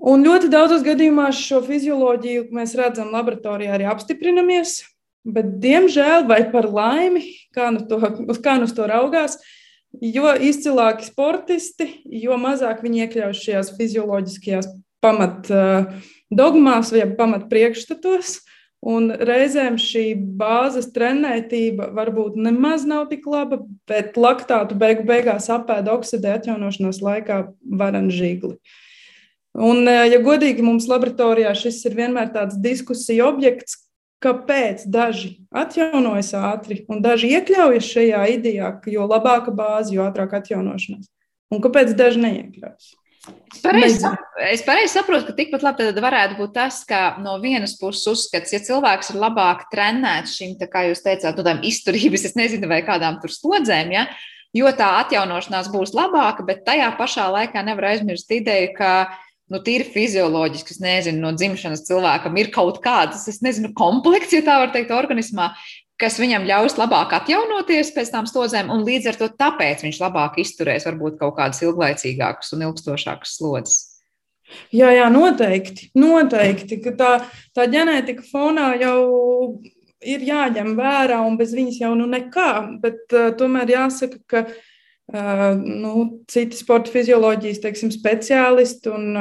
[0.00, 4.78] Un ļoti daudzos gadījumos šo fizioloģiju mēs redzam laboratorijā arī apstiprinamies.
[5.24, 7.20] Bet, diemžēl, vai par laimi,
[7.52, 7.98] kā nu, to,
[8.40, 9.36] kā nu to raugās,
[10.00, 14.70] jo izcilāki sportisti, jo mazāk viņi iekļaujas šajās fizioloģiskajās
[15.04, 18.38] pamatdogmās vai pamatpriekšstatos.
[18.80, 25.92] Un reizēm šī bāzes trenētība varbūt nemaz nav tik laba, bet laktātu beigu beigās apēda
[25.98, 28.56] oksidē atjaunošanās laikā varan žigli.
[29.52, 33.76] Un, ja godīgi, mums laboratorijā šis ir vienmēr tāds diskusiju objekts,
[34.20, 40.36] kāpēc daži atjaunojas ātri un daži iekļaujas šajā idejā, ka jo labāka bāze, jo ātrāk
[40.40, 41.08] atjaunošanās.
[41.50, 42.96] Un kāpēc daži neiekļaujas?
[43.52, 44.10] Es pareizi,
[44.48, 48.60] es pareizi saprotu, ka tikpat labi varētu būt tas, ka no vienas puses uzskats, ja
[48.64, 52.80] cilvēks ir labāk trenēts šim, tā kā jūs teicāt, no tādām izturības, es nezinu, vai
[52.86, 54.06] kādām tur slodzēm, ja,
[54.56, 58.94] jo tā atjaunošanās būs labāka, bet tajā pašā laikā nevar aizmirst ideju, ka
[59.50, 64.44] nu, tīri fizioloģiski, es nezinu, no dzimšanas cilvēkam ir kaut kāds, es nezinu, komplekts, ja
[64.46, 65.50] tā var teikt, organismā,
[66.00, 70.40] kas viņam ļaus labāk atjaunoties pēc tam slodzēm, un līdz ar to tāpēc viņš labāk
[70.40, 73.82] izturēs varbūt kaut kādas ilglaicīgākas un ilgstošākas slodzes.
[74.74, 75.92] Jā, jā, noteikti.
[75.94, 77.10] noteikti tā,
[77.54, 79.60] tā ģenētika fonā jau
[80.00, 82.80] ir jāņem vērā, un bez viņas jau nu nekā.
[82.82, 84.58] Bet uh, tomēr jāsaka, ka uh,
[85.10, 85.94] nu,
[86.30, 89.16] citi sporta fizioloģijas teiksim, speciālisti un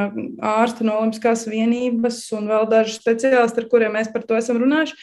[0.46, 4.98] ārsti no Olimpiskās vienības un vēl daži speciālisti, ar kuriem mēs par to esam runājuši.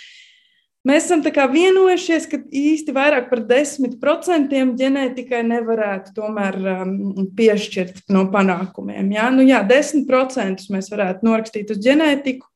[0.87, 6.93] Mēs esam vienojušies, ka īsti vairāk par 10% ģenētikai nevarētu tomēr um,
[7.35, 9.11] piešķirt no panākumiem.
[9.17, 9.27] Jā?
[9.35, 12.47] Nu, jā, 10% mēs varētu norakstīt uz ģenētiku,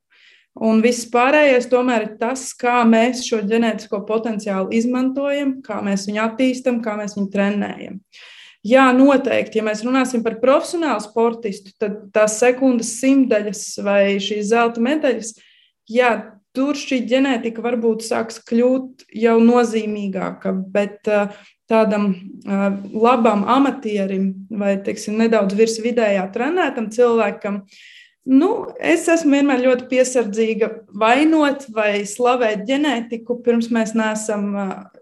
[0.58, 6.24] Un viss pārējais tomēr ir tas, kā mēs šo ģenētisko potenciālu izmantojam, kā mēs viņu
[6.24, 8.00] attīstam, kā mēs viņu trenējam.
[8.66, 9.60] Jā, noteikti.
[9.60, 15.30] Ja mēs runāsim par profesionālu sportistu, tad tās sekundes simtdaļas vai šīs zelta medaļas,
[15.88, 16.10] jā,
[16.52, 21.06] tur šī ģenētika varbūt sāks kļūt jau nozīmīgāka, bet
[21.70, 22.10] tādam
[22.90, 28.48] labam amatierim vai teiksim, nedaudz virs vidējā trenētam cilvēkam, uh, Nu,
[28.84, 30.66] es esmu vienmēr ļoti piesardzīga
[31.00, 34.50] vainot vai slavēt ģenētiku, pirms mēs neesam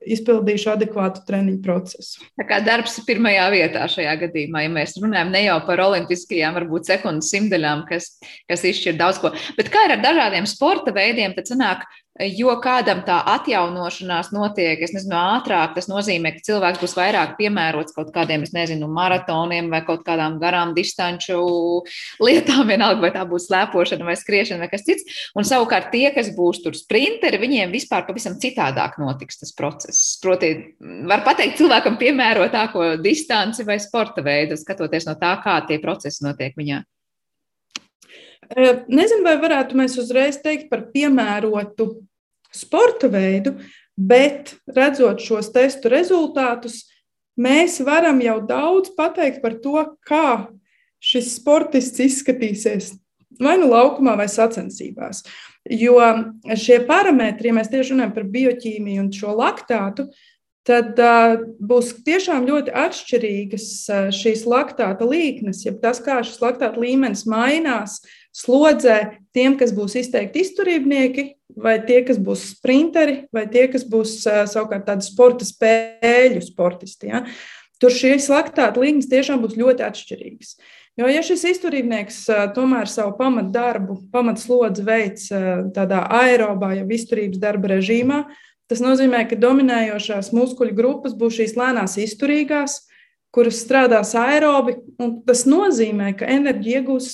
[0.06, 2.22] izpildījuši adekvātu treniņu procesu.
[2.38, 6.60] Tā kā darbs ir pirmajā vietā šajā gadījumā, ja mēs runājam ne jau par olimpiskajām,
[6.60, 8.12] varbūt sekundes simtaļām, kas,
[8.48, 13.04] kas izšķir daudz ko, bet kā ir ar dažādiem sporta veidiem, tad sanāk, Jo kādam
[13.06, 18.42] tā atjaunošanās notiek, es nezinu, ātrāk, tas nozīmē, ka cilvēks būs vairāk piemērots kaut kādiem,
[18.42, 21.38] es nezinu, maratoniem vai kaut kādām garām distanču
[22.18, 25.22] lietām, vienalga, vai tā būs slēpošana vai skriešana vai kas cits.
[25.38, 30.18] Un savukārt tie, kas būs tur sprinteri, viņiem vispār pavisam citādāk notiks tas process.
[30.18, 30.52] Proti,
[31.06, 36.58] var pateikt cilvēkam piemērotāko distanci vai sporta veidu, skatoties no tā, kā tie procesi notiek
[36.58, 36.82] viņā.
[38.88, 41.90] Nezinu, vai varētu mēs uzreiz teikt par piemērotu
[42.54, 43.56] sporta veidu,
[43.98, 46.86] bet redzot šos testu rezultātus,
[47.38, 50.48] mēs varam jau daudz pateikt par to, kā
[51.02, 52.94] šis sportists izskatīsies
[53.42, 55.22] vai nu laukumā, vai sacensībās.
[55.68, 55.98] Jo
[56.56, 60.08] šie parametri, ja mēs tieši runājam par bioķīmiju un šo laktātu,
[60.68, 66.80] tad uh, būs tiešām ļoti atšķirīgas uh, šīs laktāta līknes, ja tas, kā šis laktāta
[66.80, 68.00] līmenis mainās
[68.34, 68.98] slodzē,
[69.34, 71.26] tiem, kas būs izteikti izturībnieki,
[71.58, 77.12] vai tie, kas būs sprinteri, vai tie, kas būs savukārt tādi sporta spēļu sportisti.
[77.12, 77.24] Ja?
[77.82, 80.56] Tur šīs laktāta līnijas tiešām būs ļoti atšķirīgas.
[80.98, 82.24] Jo, ja šis izturībnieks
[82.56, 85.28] tomēr savu pamatdarbu, pamatslodzi veids
[85.76, 88.24] tādā aerobā, jau izturības darba režīmā,
[88.68, 92.80] tas nozīmē, ka dominējošās muskuļu grupas būs šīs lēnās izturīgās,
[93.30, 94.74] kuras strādās aerobi,
[95.28, 97.12] tas nozīmē, ka enerģija iegūs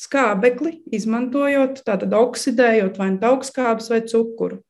[0.00, 4.62] skābekli, izmantojot, tātad oksidējot vai nu augstskābes vai cukuru.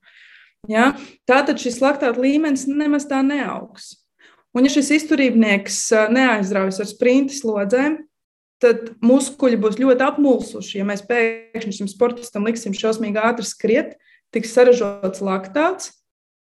[0.68, 0.92] Ja?
[1.28, 3.94] Tātad šis laktāta līmenis nemaz tā neaugs.
[4.50, 5.78] Un, ja šis izturībnieks
[6.10, 8.00] neaizraujas ar sprinta slodzēm,
[8.60, 10.80] tad muskuļi būs ļoti apmulsuši.
[10.80, 13.94] Ja mēs pēkšņi šim sportistam liksim šausmīgi ātri skriet,
[14.34, 15.94] tiks saražots laktāts,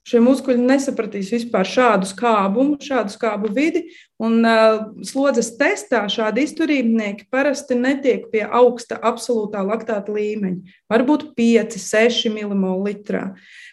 [0.09, 3.83] Šie muskuļi nesapratīs vispār šādu skābumu, šādu skābu vidi.
[4.17, 10.73] Un uh, slodzes testā šādi izturībnieki parasti netiek pie augsta absolūtā laktāta līmeņa.
[10.89, 12.89] Varbūt 5, 6 mmol.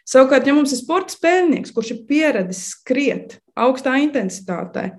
[0.06, 4.90] Savukārt, ja mums ir sporta spēlnieks, kurš ir pieradis skriet augstā intensitātē,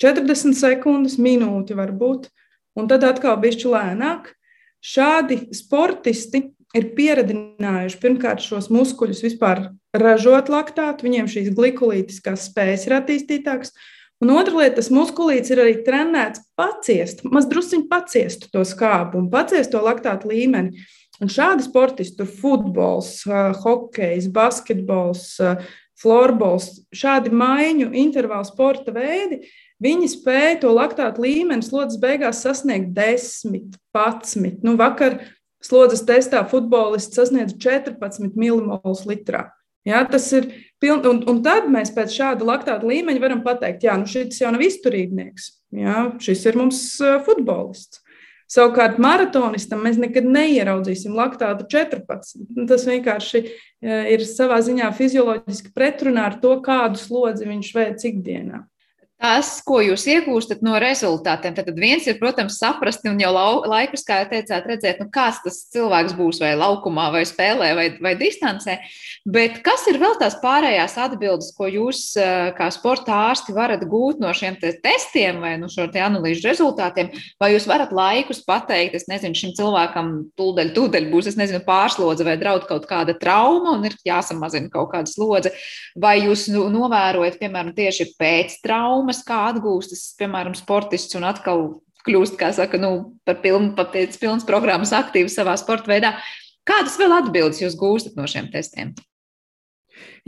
[0.00, 2.30] 40 sekundes, minūti varbūt,
[2.78, 4.32] un tad atkal bišķi lēnāk,
[4.80, 12.98] šādi sportisti ir pieradinājuši pirmkārt šos muskuļus vispār ražot laktātu, viņiem šīs glikolītiskās spējas ir
[12.98, 13.72] attīstītākas.
[14.18, 19.28] Un otra lieta, tas muskulīts ir arī trenēts paciest, maz drusciņi paciest to skābu un
[19.30, 20.82] paciest to laktātu līmeni.
[21.22, 23.22] Un šādi sportisti, tur futbols,
[23.62, 25.24] hokejs, basketbols,
[25.98, 29.40] florbols, šādi maiņu intervālu sporta veidi,
[29.82, 34.62] viņi spēja to laktātu līmeni slodzes beigās sasniegt 10, 11.
[34.66, 35.18] Nu, vakar
[35.64, 39.48] slodzes testā futbolists sasniedz 14 mmol litrā.
[39.86, 40.50] Ja, tas ir
[40.82, 44.50] piln, un, un tad mēs pēc šāda laktāta līmeņa varam pateikt, ka nu, šis jau
[44.52, 46.82] nav izturībnieks, ja, šis ir mums
[47.24, 48.02] futbolists.
[48.48, 52.46] Savukārt, maratonistam mēs nekad neieraudzīsim laktātu 14.
[52.70, 53.42] Tas vienkārši
[53.84, 58.62] ir savā ziņā fizioloģiski pretrunā ar to, kādu slodzi viņš veic ikdienā.
[59.18, 63.32] Tas, ko jūs iegūstat no rezultātiem, tad viens ir, protams, saprast un jau
[63.66, 67.86] laikus, kā jūs teicāt, redzēt, nu, kāds tas cilvēks būs vai laukumā, vai spēlē, vai,
[67.98, 68.76] vai distancē.
[69.26, 72.12] Bet kas ir vēl tās pārējās atbildes, ko jūs
[72.54, 77.10] kā sporta ārsti varat gūt no šiem te testiem vai no šo te analīžu rezultātiem?
[77.42, 82.22] Vai jūs varat laikus pateikt, es nezinu, šim cilvēkam tūdaļ, tūdaļ būs, es nezinu, pārslodze
[82.22, 85.56] vai draud kaut kāda trauma un ir jāsamazina kaut kāda slodze?
[85.98, 89.07] Vai jūs nu, novērojat, piemēram, tieši pēc traumas?
[89.08, 94.44] Traumas, kā atgūstas, piemēram, sportists un atkal kļūst, kā saka, nu, par pilnu, pēc pilnas
[94.44, 96.18] programmas aktīvi savā sporta veidā.
[96.64, 98.94] Kādas vēl atbildes jūs gūstat no šiem testiem?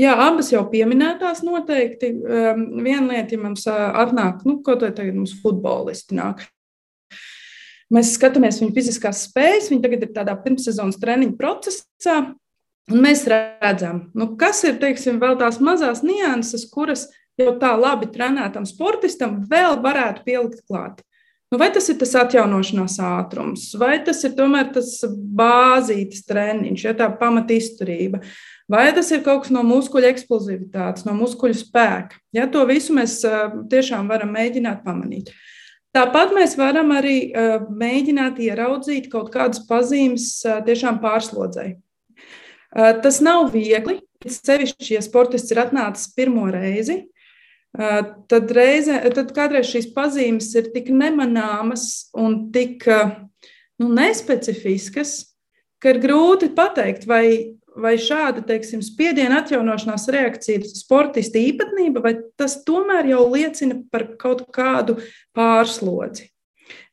[0.01, 2.15] Jā, abas jau pieminētās noteikti.
[2.17, 6.47] Um, viena lieta, ja mums atnāk, nu, kaut vai tagad mums futbolisti nāk.
[7.91, 12.21] Mēs skatāmies viņu fiziskās spējas, viņi tagad ir tādā pirmssezonas treniņu procesā,
[12.91, 17.09] un mēs redzam, nu, kas ir, teiksim, vēl tās mazās nianses, kuras
[17.41, 21.01] jau tā labi trenētam sportistam vēl varētu pielikt klāt.
[21.51, 26.93] Nu, vai tas ir tas atjaunošanās ātrums, vai tas ir tomēr tas bāzītis treniņš, ja
[26.95, 28.21] tā pamata izturība,
[28.71, 32.21] vai tas ir kaut kas no muskuļu eksplozivitātes, no muskuļu spēka.
[32.37, 33.19] Ja to visu mēs
[33.73, 35.35] tiešām varam mēģināt pamanīt.
[35.91, 37.33] Tāpat mēs varam arī
[37.67, 40.37] mēģināt ieraudzīt kaut kādas pazīmes
[40.69, 41.81] tiešām pārslodzēji.
[43.03, 47.09] Tas nav viegli, sevišķi, ja sportists ir atnācis pirmo reizi.
[47.71, 55.21] Tad, reize, tad kādreiz šīs pazīmes ir tik nemanāmas un tik nu, nespecifiskas,
[55.81, 62.15] ka ir grūti pateikt, vai, vai šāda teiksim, spiediena atjaunošanās reakcija ir sportista īpatnība, vai
[62.41, 64.99] tas tomēr jau liecina par kaut kādu
[65.37, 66.27] pārslodzi.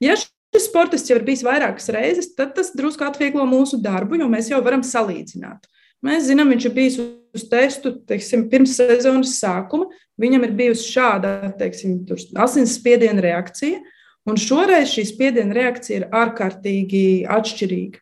[0.03, 4.29] Ja šis sportists jau ir bijis vairākas reizes, tad tas drusku atvieglo mūsu darbu, jo
[4.29, 5.65] mēs jau varam salīdzināt.
[6.07, 6.97] Mēs zinām, viņš ir bijis
[7.35, 9.89] uz testu teiksim, pirms sezonas sākuma.
[10.17, 11.99] Viņam ir bijusi šāda teiksim,
[12.41, 13.83] asinsspiediena reakcija,
[14.27, 18.01] un šoreiz šī spiediena reakcija ir ārkārtīgi atšķirīga.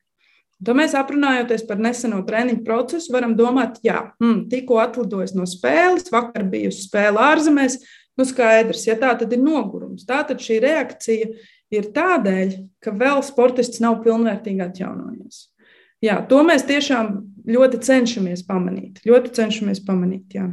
[0.65, 6.07] Tad mēs aprunājoties par neseno treniņu procesu, varam domāt, jā, mm, tikko atlidojis no spēles,
[6.13, 7.81] vakar bijusi spēle ārzemēs,
[8.15, 10.07] nu skaidrs, ja tā tad ir nogurums.
[10.07, 11.27] Tā tad šī reakcija
[11.75, 15.49] ir tādēļ, ka vēl sportists nav pilnvērtīgi atjaunojies.
[16.05, 17.11] Jā, to mēs tiešām
[17.49, 19.01] ļoti cenšamies pamanīt.
[19.07, 20.47] Ļoti cenšamies pamanīt jā.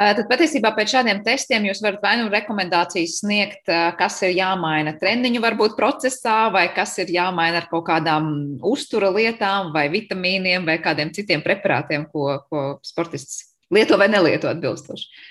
[0.00, 3.66] Tad patiesībā pēc šādiem testiem jūs varat vai nu rekomendācijas sniegt,
[3.98, 8.30] kas ir jāmaina treniņu, varbūt procesā, vai kas ir jāmaina ar kaut kādām
[8.64, 15.26] uztura lietām, vai vitamīniem, vai kādiem citiem preparātiem, ko, ko sportists lieto vai nelieto atbilstoši.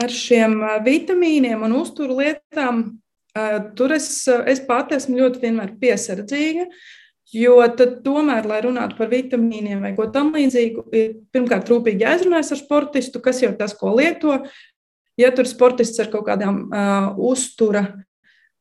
[0.00, 2.86] Ar šiem vitamīniem un uzturu lietām
[3.76, 4.08] Tur es,
[4.48, 6.70] es pati esmu ļoti vienmēr piesardzīga.
[7.34, 12.60] Jo tad, tomēr, lai runātu par vitamīniem vai ko tamlīdzīgu, ir pirmkārt rūpīgi jāizrunājas ar
[12.60, 14.36] sportistu, kas jau tas, ko lieto.
[15.18, 17.82] Ja tur sportists ar kaut kādām uh, uztura,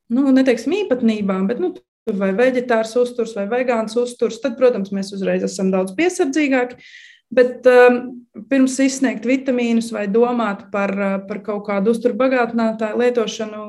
[0.10, 1.73] nu, neteiksim, īpatnībām, bet nu,
[2.17, 6.80] vai veģetārs uzturs vai vegāns uzturs, tad, protams, mēs uzreiz esam daudz piesardzīgāki.
[7.36, 7.99] Bet um,
[8.49, 10.93] pirms izsniegt vitamīnus vai domāt par,
[11.28, 13.65] par kaut kādu uzturu bagātinātāju lietošanu,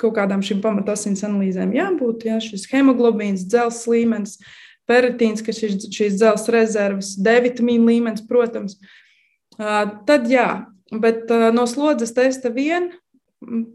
[0.00, 2.26] kaut kādām šīm pamatasins analīzēm jābūt.
[2.28, 4.36] Ja, šis hemoglobīns, dzelzs līmenis,
[4.88, 8.78] peritīns, kas ir šīs dzelzs rezerves, D vitamīna līmenis, protams.
[9.56, 12.92] Tad jā, bet no slodzes testa vien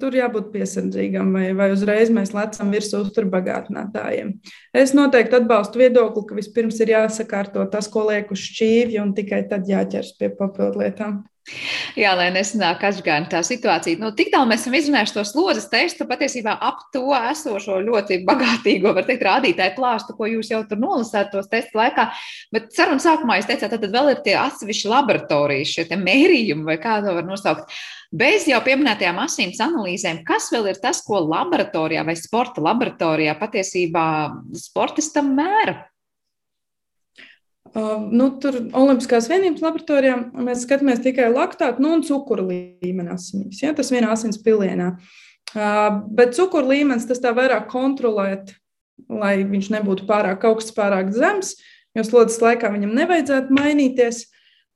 [0.02, 4.34] tur jābūt piesardzīgam, vai, vai uzreiz mēs lecam virsū uzturbagātinātājiem.
[4.74, 9.46] Es noteikti atbalstu viedokli, ka vispirms ir jāsakārto tas, ko liek uz šķīvja, un tikai
[9.52, 11.22] tad jāķers pie papildu lietām.
[11.98, 13.98] Jā, lai nesanāk atžgāna tā situācija.
[14.00, 18.94] Nu, tik tālu mēs esam izrunājuši to slodzes testu, patiesībā ap to esošo ļoti bagātīgo,
[18.96, 22.12] var teikt, rādītāju klāstu, ko jūs jau tur nolasāt tos testu laikā.
[22.54, 27.00] Bet sarunas sākumā jūs teicāt, tad vēl ir tie atsevišķi laboratorijas, šie mērījumi, vai kā
[27.02, 27.74] to var nosaukt.
[28.12, 34.04] Bez jau pieminētajām asins analīzēm, kas vēl ir tas, ko laboratorijā vai sporta laboratorijā patiesībā
[34.60, 35.78] sportistam mēra?
[37.72, 43.62] Uh, nu, tur Olimpiskās vienības laboratorijā mēs skatāmies tikai laktātu nu, un cukuru līmeni asinīs.
[43.64, 43.72] Ja?
[43.78, 44.90] Tas vienā asins pilienā.
[45.56, 48.52] Uh, bet cukuru līmenis tas tā vairāk kontrolēt,
[49.08, 51.54] lai viņš nebūtu pārāk augsts, pārāk zems,
[51.96, 54.26] jo slodzes laikā viņam nevajadzētu mainīties.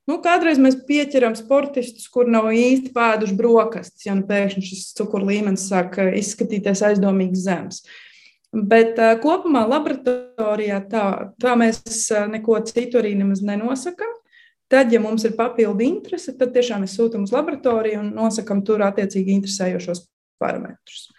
[0.06, 5.32] Nu, kādreiz mēs pieķeram sportistus, kur nav īsti pēduši brokastis, ja nu pēkšņi šis cukuru
[5.32, 7.82] līmenis sāk izskatīties aizdomīgi zems.
[8.56, 11.06] Bet uh, kopumā laboratorijā tā,
[11.42, 11.82] tā mēs
[12.14, 14.14] uh, neko citu arī nemaz nenosakām.
[14.72, 18.86] Tad, ja mums ir papildu interese, tad tiešām mēs sūtām uz laboratoriju un nosakām tur
[18.86, 20.06] attiecīgi interesējošos
[20.42, 21.10] parametrus.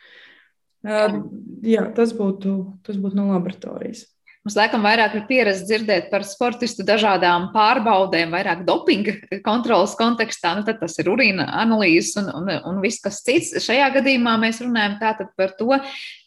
[0.86, 1.20] Uh,
[1.66, 4.06] jā, tas būtu, tas būtu no laboratorijas.
[4.46, 10.52] Mums laikam vairāk ir pieredze dzirdēt par sportistu dažādām pārbaudēm, vairāk dopinga kontrolas kontekstā.
[10.54, 13.56] Nu, tad tas ir urīna analīzes un, un, un viss kas cits.
[13.64, 15.80] Šajā gadījumā mēs runājam tātad par to,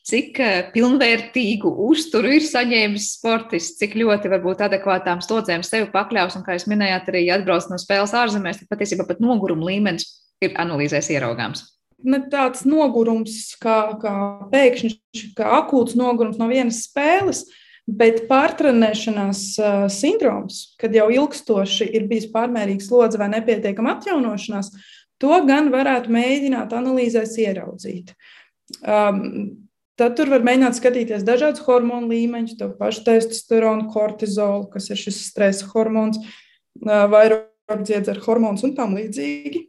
[0.10, 6.36] cik eh, pilnvērtīgu uzturu ir saņēmis sportists, cik ļoti varbūt adekvātām slodzēm sevi pakļaus.
[6.36, 10.10] Un, kā jūs minējāt, arī atbrauc no spēles ārzemēs, tad patiesībā pat noguruma līmenis
[10.44, 11.70] ir analīzēs ieraugāms
[12.04, 14.12] ne tāds nogurums, kā, kā
[14.52, 14.94] pēkšņi,
[15.36, 17.44] kā akūts nogurums no vienas spēles,
[17.90, 19.42] Bet pārtrenēšanās
[19.96, 24.74] sindroms, kad jau ilgstoši ir bijis pārmērīgs slodze vai nepietiekama atjaunošanās,
[25.20, 28.14] to gan varētu mēģināt analīzēs ieraudzīt.
[28.84, 29.24] Um,
[30.00, 35.24] tad tur var mēģināt skatīties dažādus hormonu līmeņus, to pašu testosteronu, kortizolu, kas ir šis
[35.32, 36.22] stresa hormons,
[36.80, 39.66] vairogdziedzera hormons un tam līdzīgi.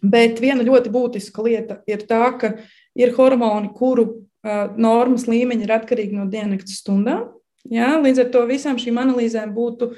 [0.00, 2.54] Bet viena ļoti būtiska lieta ir tā, ka
[2.96, 7.26] ir hormoni, kuru uh, normas līmeņi ir atkarīgi no diennakts stundām.
[7.68, 7.96] Ja?
[8.00, 9.92] Līdz ar to visām šīm analīzēm būtu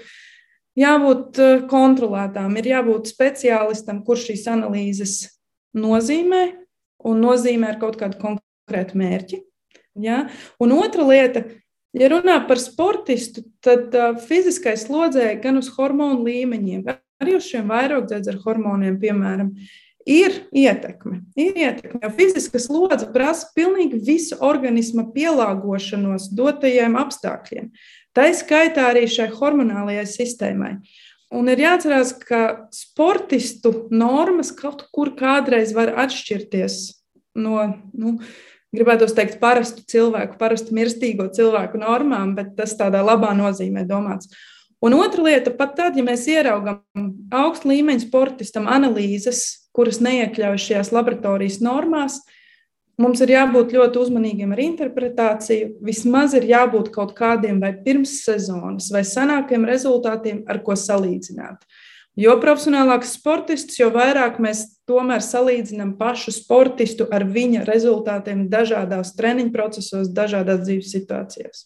[0.78, 5.16] jābūt eh, kontrolētām, ir jābūt speciālistam, kurš šīs analīzes
[5.76, 6.44] nozīmē
[7.08, 9.42] un nozīmē ar kaut kādu konkrētu mērķi.
[10.00, 10.26] Ja?
[10.62, 11.44] Un otra lieta,
[11.96, 16.86] ja runā par sportistu, tad uh, fiziskais slodzē gan uz hormonu līmeņiem,
[17.22, 19.52] arī uz šiem vairogdzēdzera hormoniem, piemēram,
[20.08, 21.20] Ir ietekme.
[21.38, 27.70] Ir ietekme, jo fiziska slodze prasa pilnīgi visu organisma pielāgošanos dotajiem apstākļiem.
[28.12, 30.72] Tā skaitā arī šai hormonālajai sistēmai.
[31.32, 36.80] Un ir jāatcerās, ka sportistu normas kaut kur kādreiz var atšķirties
[37.40, 37.62] no,
[37.96, 38.18] nu,
[38.74, 44.28] gribētu teikt, parastu cilvēku, parastu mirstīgo cilvēku normām, bet tas tādā labā nozīmē domāts.
[44.82, 46.82] Un otra lieta, pat tad, ja mēs ieraugam
[47.30, 52.20] augstu līmeņu sportistam analīzes, kuras neiekļauj šajās laboratorijas normās,
[53.00, 55.70] Mums ir jābūt ļoti uzmanīgiem ar interpretāciju.
[55.84, 61.64] Vismaz ir jābūt kaut kādiem vai pirmssezonas vai senākiem rezultātiem, ar ko salīdzināt.
[62.20, 69.54] Jo profesionālāks sportists, jo vairāk mēs tomēr salīdzinām pašu sportistu ar viņa rezultātiem dažādās treniņu
[69.54, 71.64] procesos, dažādās dzīves situācijās.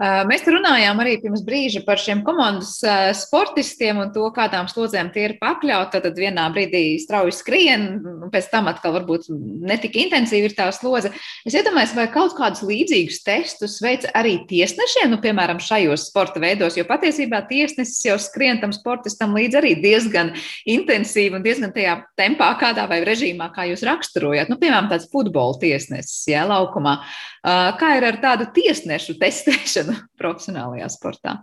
[0.00, 2.78] Mēs runājām arī pirms brīža par šiem komandas
[3.20, 6.00] sportistiem un to, kādām slodzēm tie ir pakļauti.
[6.06, 7.84] Tad vienā brīdī strauji skrien,
[8.32, 9.28] pēc tam atkal varbūt
[9.68, 11.12] netik intensīvi ir tā slodze.
[11.44, 16.78] Es iedomājos, vai kaut kādus līdzīgus testus veic arī tiesnešiem, nu, piemēram, šajos sporta veidos,
[16.80, 20.32] jo patiesībā tiesnesis jau skrien tam sportistam līdzi arī diezgan
[20.64, 24.48] intensīvi un diezgan tajā tempā, kādā vai režīmā, kā jūs raksturojat.
[24.48, 27.02] Nu, piemēram, tāds futbola tiesnesis, jā, laukumā.
[27.42, 31.38] Kā ir ar tādu tiesnešu testēšanu profesionālajā sportā?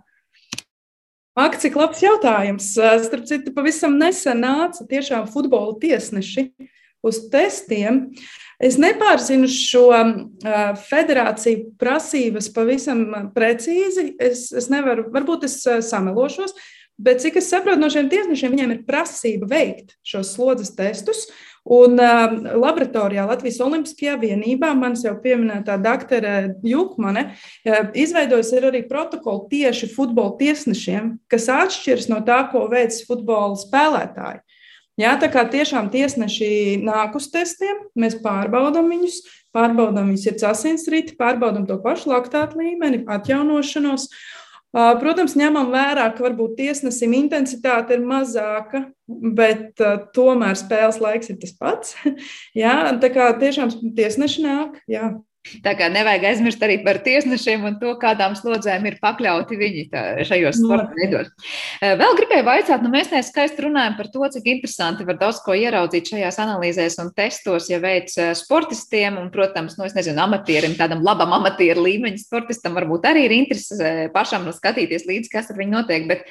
[1.38, 2.72] Ak, cik labs jautājums.
[2.74, 6.48] Starp citu, pavisam nesen nāca tiešām futbola tiesneši
[7.06, 8.08] uz testiem.
[8.58, 9.84] Es nepārzinu šo
[10.88, 13.04] federāciju prasības pavisam
[13.36, 14.10] precīzi.
[14.18, 16.56] Es, es nevaru, varbūt es samelošos,
[16.98, 21.28] bet cik es saprotu no šiem tiesnešiem, viņiem ir prasība veikt šos slodzes testus.
[21.68, 29.50] Un uh, laboratorijā Latvijas Olimpiskajā vienībā, manis jau pieminētā doktore Jukmane, uh, izveidojas arī protokoli
[29.52, 34.40] tieši futbola tiesnešiem, kas atšķiras no tā, ko veic futbola spēlētāji.
[34.98, 39.20] Jā, tā kā tiešām tiesneši nāk uz testiem, mēs pārbaudām viņus,
[39.54, 44.08] pārbaudām viņus ir asinsriti, pārbaudām to pašu laktātu līmeni, atjaunošanos.
[44.76, 49.80] Protams, ņemam vērā, ka varbūt tiesnesim intensitāte ir mazāka, bet
[50.12, 51.94] tomēr spēles laiks ir tas pats.
[52.62, 54.76] jā, tā kā tiešām tiesneši nāk.
[54.90, 55.14] Jā.
[55.64, 60.02] Tā kā nevajag aizmirst arī par tiesnešiem un to, kādām slodzēm ir pakļauti viņi tā,
[60.28, 61.30] šajos sporta veidos.
[61.82, 66.12] Vēl gribēju vaicāt, nu mēs neskaisti runājam par to, cik interesanti var daudz ko ieraudzīt
[66.12, 71.34] šajās analīzēs un testos, ja veic sportistiem un, protams, nu es nezinu, amatierim, tādam labam
[71.38, 76.06] amatieru līmeņa sportistam varbūt arī ir interese pašam nu, skatīties līdzi, kas ar viņu notiek.
[76.10, 76.26] Bet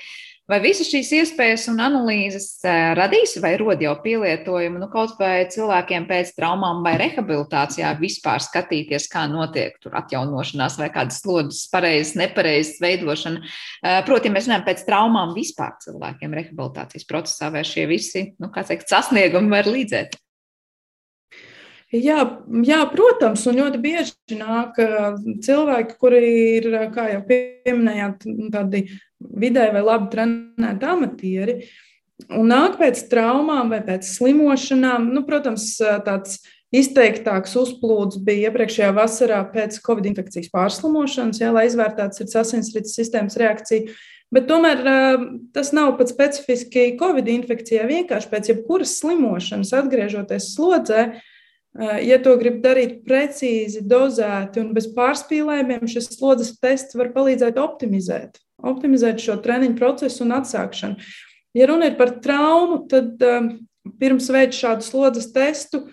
[0.47, 2.61] Vai visas šīs iespējas un analīzes
[2.95, 9.09] radīs vai rod jau pielietojumu nu, kaut vai cilvēkiem pēc traumām vai rehabilitācijā vispār skatīties,
[9.11, 13.43] kā notiek tur atjaunošanās vai kādas slodzes pareizas, nepareizas veidošana?
[14.07, 18.87] Proti, mēs runājam pēc traumām vispār cilvēkiem rehabilitācijas procesā, vai šie visi, nu, kā teikt,
[18.87, 20.15] sasniegumi var līdzēt?
[21.91, 22.21] Jā,
[22.67, 24.79] jā, protams, un ļoti bieži nāk
[25.43, 26.23] cilvēki, kuri
[26.57, 28.81] ir, kā jau pieminējāt, tādi
[29.21, 31.57] vidēji vai labi trenēti amatieri,
[32.33, 35.11] un nāk pēc traumām vai pēc slimošanām.
[35.13, 36.39] Nu, protams, tāds
[36.75, 43.37] izteiktāks uzplūds bija iepriekšējā vasarā pēc covid infekcijas pārslimošanas, jā, lai izvērtētu sirds asinsrites sistēmas
[43.39, 43.93] reakciju.
[44.33, 44.81] Bet tomēr
[45.55, 47.85] tas nav pat specifiski covid infekcijai.
[47.87, 51.05] Vienkārši pēc jebkuras slimošanas, atgriežoties slodzē,
[52.03, 58.41] ja to grib darīt precīzi, dozēti un bez pārspīlējumiem, šis slodzes tests var palīdzēt optimizēt,
[58.63, 61.09] optimizēt šo treniņu procesu un atsākšanu.
[61.57, 63.53] Ja runa ir par traumu, tad um,
[64.01, 65.85] pirms veikt šādu slodzes testu,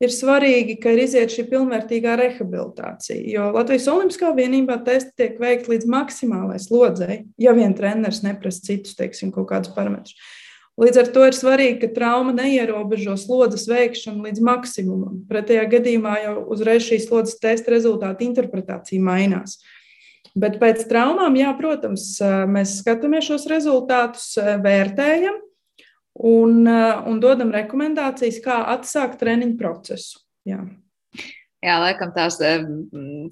[0.00, 3.20] ir svarīgi, ka ir iziet šī pilnvērtīgā rehabilitācija.
[3.28, 8.96] Jo Latvijas Olimpiskā vienībā testi tiek veikti līdz maksimālai slodzei, ja vien treneris neprasa citus,
[8.98, 10.16] teiksim, kaut kādus parametrus.
[10.80, 15.18] Līdz ar to ir svarīgi, ka trauma neierobežo slodzes veikšanu līdz maksimumam.
[15.28, 19.58] Pretējā gadījumā jau uzreiz šīs slodzes testa rezultātu interpretācija mainās.
[20.38, 22.12] Bet pēc traumām, jā, protams,
[22.50, 25.40] mēs skatāmies šos rezultātus, vērtējam
[26.30, 30.20] un, un dodam rekomendācijas, kā atsākt treniņu procesu.
[30.46, 30.62] Jā.
[31.60, 32.38] Jā, laikam tās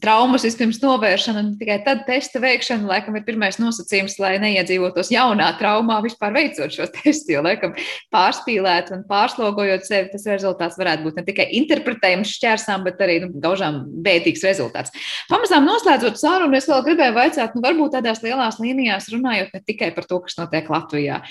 [0.02, 5.46] traumas vispirms novēršana un tikai tad testa veikšana, laikam, ir pirmais nosacījums, lai neiedzīvotos jaunā
[5.56, 7.32] traumā vispār veicot šo testu.
[7.32, 7.72] Jo, laikam,
[8.12, 13.30] pārspīlēt un pārslogojot sevi, tas rezultāts varētu būt ne tikai interpretējums šķērsām, bet arī nu,
[13.40, 14.92] gaužām bēdīgs rezultāts.
[15.32, 19.88] Pamazām noslēdzot sarunu, es vēl gribēju vaicāt, nu, varbūt tādās lielās līnijās runājot ne tikai
[19.96, 21.22] par to, kas notiek Latvijā.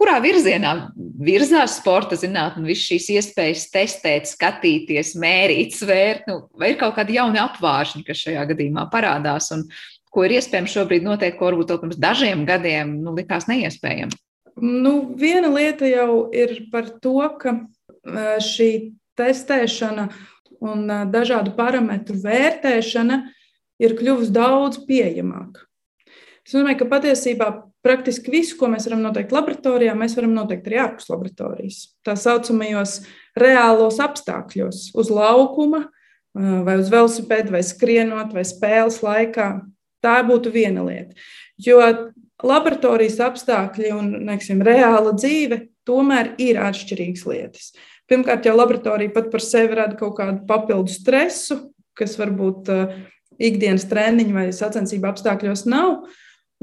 [0.00, 0.72] Kurā virzienā
[1.20, 6.13] virzās sporta zinātne un visas šīs iespējas testēt, skatīties, mērīt, svērt?
[6.14, 9.66] Vērt, nu, vai ir kaut kādi jauni apvāršņi, kas šajā gadījumā parādās un
[10.14, 14.14] ko ir iespējams šobrīd noteikt, ko varbūt pirms dažiem gadiem nu, likās neiespējami?
[14.62, 17.56] Nu, viena lieta jau ir par to, ka
[18.38, 20.08] šī testēšana
[20.64, 23.20] un dažādu parametru vērtēšana
[23.82, 25.66] ir kļuvusi daudz pieejamāka.
[26.44, 27.48] Tas nozīmē, ka patiesībā
[27.84, 31.78] praktiski visu, ko mēs varam noteikt laboratorijā, mēs varam noteikt arī ārpus laboratorijas.
[32.04, 32.98] Tā saucamajos
[33.40, 35.86] reālos apstākļos, uz laukuma,
[36.34, 39.48] vai uz velosipēda, vai skrienot, vai spēles laikā.
[40.04, 41.14] Tā būtu viena lieta.
[41.64, 41.80] Jo
[42.44, 47.70] laboratorijas apstākļi un neksim, reāla dzīve tomēr ir atšķirīgas lietas.
[48.10, 51.56] Pirmkārt, jau laboratorija pat par sevi rada kaut kādu papildu stresu,
[51.96, 52.68] kas varbūt
[53.40, 56.04] ikdienas treniņu vai sacensību apstākļos nav.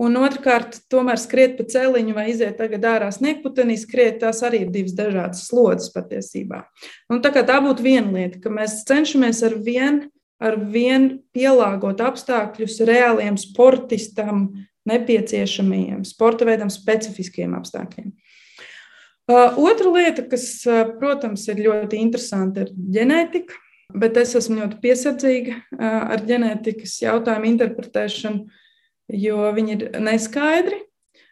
[0.02, 4.72] Un otrkārt, tomēr skriet pa celiņu vai iziet tagad ārā sniegputenī, skriet, tās arī ir
[4.74, 6.64] divas dažādas slodzes patiesībā.
[7.12, 10.10] Un tā kā tā būtu viena lieta, ka mēs cenšamies ar vienu
[10.42, 14.48] ar vien pielāgot apstākļus reāliem sportistam
[14.90, 18.10] nepieciešamajiem, sporta veidam specifiskiem apstākļiem.
[19.30, 20.64] Otra lieta, kas,
[20.98, 23.60] protams, ir ļoti interesanta, ir ģenētika,
[24.02, 28.61] bet es esmu ļoti piesardzīga ar ģenētikas jautājumu interpretēšanu
[29.10, 30.84] jo viņi ir neskaidri.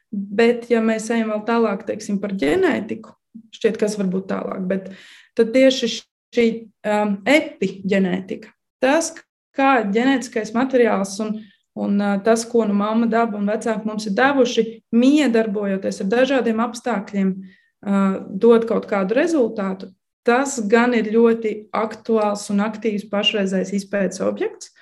[0.09, 3.11] Bet, ja mēs ejam vēl tālāk, teiksim, par ģenētiku,
[3.53, 4.89] šķiet, kas var būt tālāk, bet
[5.37, 5.89] tieši
[6.33, 6.45] šī
[6.89, 8.49] um, epigenētika,
[8.81, 9.11] tas,
[9.55, 11.35] kā ģenētiskais materiāls un,
[11.77, 14.65] un uh, tas, ko nu mamma, daba un vecāki mums ir devuši,
[14.97, 19.91] miedarbojoties ar dažādiem apstākļiem, uh, dod kaut kādu rezultātu,
[20.25, 24.73] tas gan ir ļoti aktuāls un aktīvs pašreizējais izpētes objekts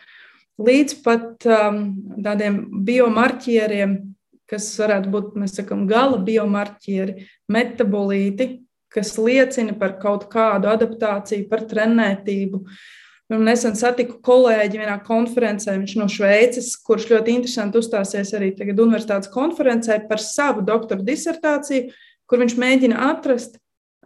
[0.58, 1.82] līdz pat um,
[2.24, 3.98] tādiem biomarķieriem,
[4.48, 8.50] kas varētu būt, mēs sakām, gala biomarķieri, metabolīti,
[8.94, 12.64] kas liecina par kaut kādu adaptāciju, par trenētību.
[13.36, 18.80] Un nesen satiku kolēģi vienā konferencē, viņš no Šveices, kurš ļoti interesanti uzstāsies arī tagad
[18.80, 21.92] universitātes konferencē par savu doktora disertāciju,
[22.28, 23.60] kur viņš mēģina atrast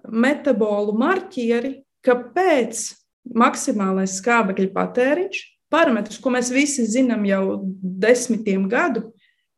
[0.10, 2.82] metabolu marķieri, kāpēc
[3.38, 7.44] maksimālais skābekļa patēriņš parametrs, ko mēs visi zinām jau
[7.82, 9.10] desmitiem gadu,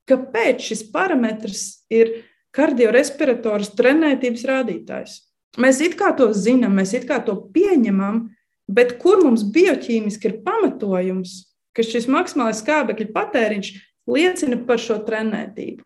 [0.10, 5.22] kāpēc šis parametrs ir kardiorespirators trenētības rādītājs.
[5.62, 8.28] Mēs it kā to zinām, mēs it kā to pieņemam,
[8.70, 11.44] bet kur mums bioķīmiski ir pamatojums,
[11.74, 13.74] ka šis maksimālais skābekļa patēriņš
[14.10, 15.84] liecina par šo trenētību?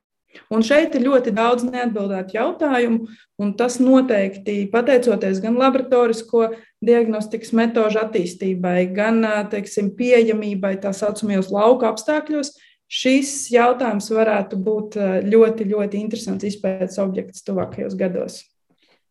[0.54, 3.08] Un šeit ir ļoti daudz neatbildētu jautājumu,
[3.42, 6.52] un tas noteikti pateicoties gan laboratorisko
[6.86, 12.54] diagnostikas metožu attīstībai, gan teiksim, pieejamībai tā saucamajos lauka apstākļos,
[12.88, 18.44] šis jautājums varētu būt ļoti, ļoti interesants izpētes objekts tuvākajos gados.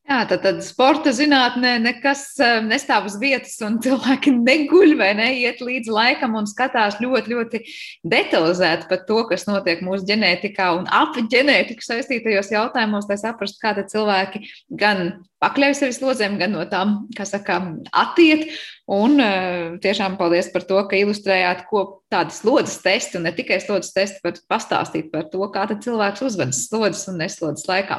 [0.07, 5.91] Jā, tad, tad sporta zinātnē nekas nestāv uz vietas, un cilvēki neguļ vai neiet līdz
[5.91, 7.61] laikam un skatās ļoti, ļoti
[8.07, 13.75] detalizēti par to, kas notiek mūsu ģenētikā un ap ģenētiku saistītajos jautājumos, lai saprastu, kā
[13.83, 14.45] cilvēki
[14.79, 15.09] gan
[15.47, 17.63] pakļauj sevi slodzēm, gan no tām, kā saka,
[17.95, 18.51] attiet.
[18.87, 23.59] Un uh, tiešām paldies par to, ka ilustrējāt, ko tādi slodzes testi, un ne tikai
[23.59, 27.97] slodzes testi, bet pastāstīt par to, kā cilvēks uzvedas slodzes un neslodzes laikā.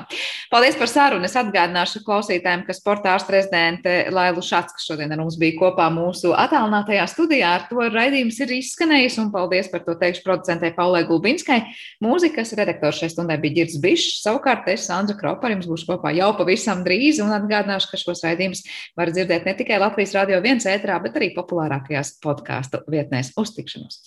[0.52, 1.28] Paldies par sarunu.
[1.28, 5.90] Es atgādināšu klausītājiem, ka sporta ārsta rezidente Lailu Šats, kas šodien ar mums bija kopā
[5.92, 11.04] mūsu attālinātajā studijā, ar to raidījums ir izskanējis, un paldies par to teikšu producentei Paulai
[11.10, 11.60] Gulbinskai.
[12.04, 16.16] Mūzikas redaktors šai stundai bija Girds Bišs, savukārt es, Sandra Kropa, ar jums būšu kopā
[16.16, 18.66] jau pavisam drīz, un atgādināšu, ka šos raidījumus
[18.98, 23.34] var dzirdēt ne tikai Latvijas Radio 1 ētrā, bet arī populārākajās podkāstu vietnēs.
[23.40, 23.96] Uz tikšanos!